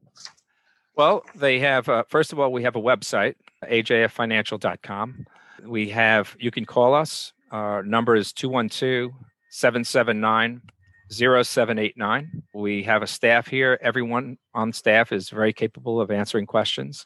Well, 0.97 1.25
they 1.35 1.59
have, 1.61 1.89
uh, 1.89 2.05
first 2.09 2.33
of 2.33 2.39
all, 2.39 2.53
we 2.53 2.63
have 2.63 2.77
a 2.77 2.81
website, 2.81 3.35
ajffinancial.com. 3.65 5.27
We 5.65 5.89
have, 5.91 6.37
you 6.39 6.51
can 6.51 6.65
call 6.67 6.95
us. 6.95 7.33
Our 7.51 7.83
number 7.83 8.15
is 8.15 8.33
212 8.33 9.11
779 9.51 10.63
0789. 11.11 12.43
We 12.55 12.85
have 12.85 13.03
a 13.03 13.07
staff 13.07 13.49
here. 13.49 13.79
Everyone 13.83 14.39
on 14.55 14.73
staff 14.73 15.13
is 15.13 15.29
very 15.29 15.53
capable 15.53 16.01
of 16.01 16.11
answering 16.11 16.47
questions. 16.47 17.05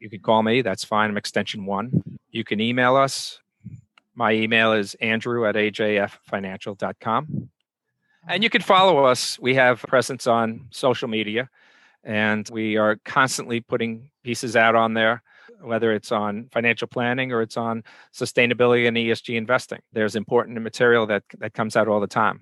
You 0.00 0.10
can 0.10 0.20
call 0.20 0.42
me, 0.42 0.62
that's 0.62 0.84
fine. 0.84 1.10
I'm 1.10 1.16
extension 1.16 1.64
one. 1.66 2.02
You 2.30 2.44
can 2.44 2.60
email 2.60 2.96
us. 2.96 3.40
My 4.14 4.32
email 4.32 4.72
is 4.72 4.94
andrew 4.94 5.46
at 5.46 5.54
ajffinancial.com. 5.54 7.50
And 8.28 8.42
you 8.42 8.50
can 8.50 8.62
follow 8.62 9.04
us. 9.04 9.38
We 9.38 9.54
have 9.54 9.82
presence 9.82 10.26
on 10.26 10.66
social 10.70 11.06
media, 11.06 11.48
and 12.02 12.48
we 12.50 12.76
are 12.76 12.96
constantly 13.04 13.60
putting 13.60 14.10
pieces 14.24 14.56
out 14.56 14.74
on 14.74 14.94
there, 14.94 15.22
whether 15.60 15.92
it's 15.92 16.10
on 16.10 16.48
financial 16.50 16.88
planning 16.88 17.30
or 17.30 17.42
it's 17.42 17.56
on 17.56 17.84
sustainability 18.12 18.88
and 18.88 18.96
ESG 18.96 19.36
investing. 19.36 19.80
There's 19.92 20.16
important 20.16 20.60
material 20.60 21.06
that, 21.06 21.22
that 21.38 21.54
comes 21.54 21.76
out 21.76 21.86
all 21.86 22.00
the 22.00 22.08
time. 22.08 22.40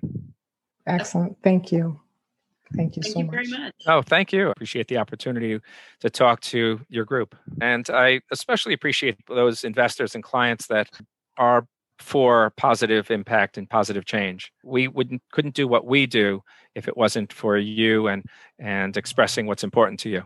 Excellent. 0.87 1.37
Thank 1.43 1.71
you. 1.71 1.99
Thank 2.75 2.95
you 2.95 3.03
thank 3.03 3.13
so 3.13 3.19
you 3.19 3.25
much. 3.25 3.33
very 3.33 3.47
much. 3.47 3.73
Oh, 3.87 4.01
thank 4.01 4.33
you. 4.33 4.47
I 4.47 4.51
Appreciate 4.51 4.87
the 4.87 4.97
opportunity 4.97 5.59
to 5.99 6.09
talk 6.09 6.41
to 6.41 6.81
your 6.89 7.05
group. 7.05 7.35
And 7.61 7.87
I 7.89 8.21
especially 8.31 8.73
appreciate 8.73 9.17
those 9.27 9.63
investors 9.63 10.15
and 10.15 10.23
clients 10.23 10.67
that 10.67 10.89
are 11.37 11.67
for 11.99 12.51
positive 12.57 13.09
impact 13.09 13.57
and 13.57 13.69
positive 13.69 14.05
change. 14.05 14.51
We 14.63 14.87
wouldn't 14.87 15.21
couldn't 15.31 15.55
do 15.55 15.67
what 15.67 15.85
we 15.85 16.05
do 16.05 16.41
if 16.73 16.87
it 16.87 16.97
wasn't 16.97 17.31
for 17.31 17.57
you 17.57 18.07
and 18.07 18.25
and 18.59 18.97
expressing 18.97 19.45
what's 19.45 19.63
important 19.63 19.99
to 20.01 20.09
you. 20.09 20.23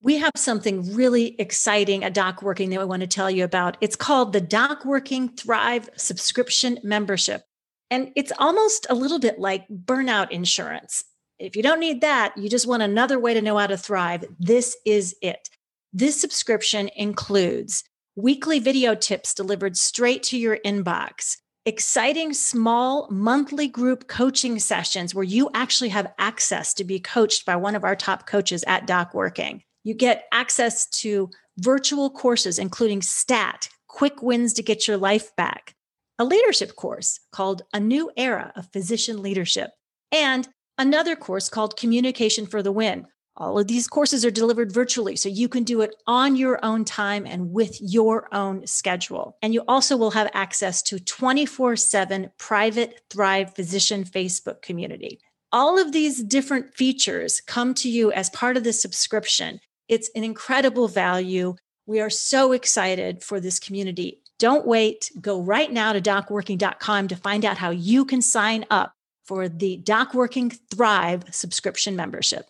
We 0.00 0.18
have 0.18 0.32
something 0.36 0.94
really 0.94 1.34
exciting 1.40 2.04
at 2.04 2.14
Doc 2.14 2.42
Working 2.42 2.70
that 2.70 2.78
we 2.78 2.84
want 2.84 3.00
to 3.00 3.08
tell 3.08 3.30
you 3.30 3.42
about. 3.42 3.76
It's 3.80 3.96
called 3.96 4.32
the 4.32 4.40
Doc 4.40 4.84
Working 4.84 5.28
Thrive 5.30 5.90
subscription 5.96 6.78
membership. 6.84 7.42
And 7.90 8.12
it's 8.16 8.32
almost 8.38 8.86
a 8.90 8.94
little 8.94 9.18
bit 9.18 9.38
like 9.38 9.66
burnout 9.68 10.30
insurance. 10.30 11.04
If 11.38 11.56
you 11.56 11.62
don't 11.62 11.80
need 11.80 12.00
that, 12.00 12.36
you 12.36 12.48
just 12.48 12.66
want 12.66 12.82
another 12.82 13.18
way 13.18 13.34
to 13.34 13.42
know 13.42 13.56
how 13.56 13.66
to 13.66 13.76
thrive. 13.76 14.24
This 14.38 14.76
is 14.84 15.16
it. 15.22 15.48
This 15.92 16.20
subscription 16.20 16.90
includes 16.96 17.84
weekly 18.16 18.58
video 18.58 18.94
tips 18.94 19.32
delivered 19.32 19.76
straight 19.76 20.22
to 20.24 20.36
your 20.36 20.58
inbox, 20.64 21.36
exciting 21.64 22.34
small 22.34 23.08
monthly 23.10 23.68
group 23.68 24.08
coaching 24.08 24.58
sessions 24.58 25.14
where 25.14 25.24
you 25.24 25.48
actually 25.54 25.90
have 25.90 26.12
access 26.18 26.74
to 26.74 26.84
be 26.84 26.98
coached 26.98 27.46
by 27.46 27.54
one 27.54 27.76
of 27.76 27.84
our 27.84 27.94
top 27.94 28.26
coaches 28.26 28.64
at 28.66 28.86
Doc 28.86 29.14
Working. 29.14 29.62
You 29.84 29.94
get 29.94 30.24
access 30.32 30.86
to 31.00 31.30
virtual 31.58 32.10
courses, 32.10 32.58
including 32.58 33.00
STAT, 33.00 33.68
quick 33.86 34.22
wins 34.22 34.52
to 34.54 34.62
get 34.62 34.88
your 34.88 34.96
life 34.96 35.34
back, 35.36 35.74
a 36.18 36.24
leadership 36.24 36.74
course 36.74 37.20
called 37.30 37.62
A 37.72 37.78
New 37.78 38.10
Era 38.16 38.52
of 38.56 38.72
Physician 38.72 39.22
Leadership, 39.22 39.70
and 40.10 40.48
another 40.76 41.14
course 41.14 41.48
called 41.48 41.76
Communication 41.76 42.46
for 42.46 42.62
the 42.62 42.72
Win. 42.72 43.06
All 43.36 43.56
of 43.56 43.68
these 43.68 43.86
courses 43.86 44.24
are 44.24 44.32
delivered 44.32 44.72
virtually, 44.72 45.14
so 45.14 45.28
you 45.28 45.48
can 45.48 45.62
do 45.62 45.80
it 45.80 45.94
on 46.08 46.34
your 46.34 46.58
own 46.64 46.84
time 46.84 47.24
and 47.24 47.52
with 47.52 47.78
your 47.80 48.26
own 48.34 48.66
schedule. 48.66 49.36
And 49.42 49.54
you 49.54 49.62
also 49.68 49.96
will 49.96 50.10
have 50.10 50.28
access 50.34 50.82
to 50.82 50.98
24 50.98 51.76
7 51.76 52.32
private 52.36 53.00
Thrive 53.10 53.54
Physician 53.54 54.02
Facebook 54.02 54.60
community. 54.60 55.20
All 55.52 55.78
of 55.78 55.92
these 55.92 56.22
different 56.24 56.74
features 56.74 57.40
come 57.46 57.74
to 57.74 57.88
you 57.88 58.10
as 58.10 58.28
part 58.30 58.56
of 58.56 58.64
the 58.64 58.72
subscription. 58.72 59.60
It's 59.86 60.10
an 60.16 60.24
incredible 60.24 60.88
value. 60.88 61.54
We 61.86 62.00
are 62.00 62.10
so 62.10 62.50
excited 62.50 63.22
for 63.22 63.38
this 63.38 63.60
community. 63.60 64.20
Don't 64.38 64.66
wait. 64.66 65.10
Go 65.20 65.40
right 65.40 65.70
now 65.70 65.92
to 65.92 66.00
docworking.com 66.00 67.08
to 67.08 67.16
find 67.16 67.44
out 67.44 67.58
how 67.58 67.70
you 67.70 68.04
can 68.04 68.22
sign 68.22 68.64
up 68.70 68.92
for 69.26 69.48
the 69.48 69.80
DocWorking 69.84 70.58
Thrive 70.70 71.24
subscription 71.30 71.96
membership. 71.96 72.46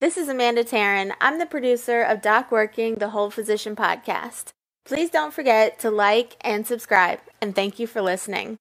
This 0.00 0.16
is 0.16 0.28
Amanda 0.28 0.64
Taryn. 0.64 1.12
I'm 1.20 1.38
the 1.38 1.46
producer 1.46 2.02
of 2.02 2.22
Doc 2.22 2.50
Working, 2.50 2.96
the 2.96 3.10
Whole 3.10 3.30
Physician 3.30 3.76
podcast. 3.76 4.52
Please 4.84 5.10
don't 5.10 5.34
forget 5.34 5.78
to 5.80 5.90
like 5.90 6.36
and 6.40 6.66
subscribe, 6.66 7.20
and 7.42 7.54
thank 7.54 7.78
you 7.78 7.86
for 7.86 8.00
listening. 8.00 8.56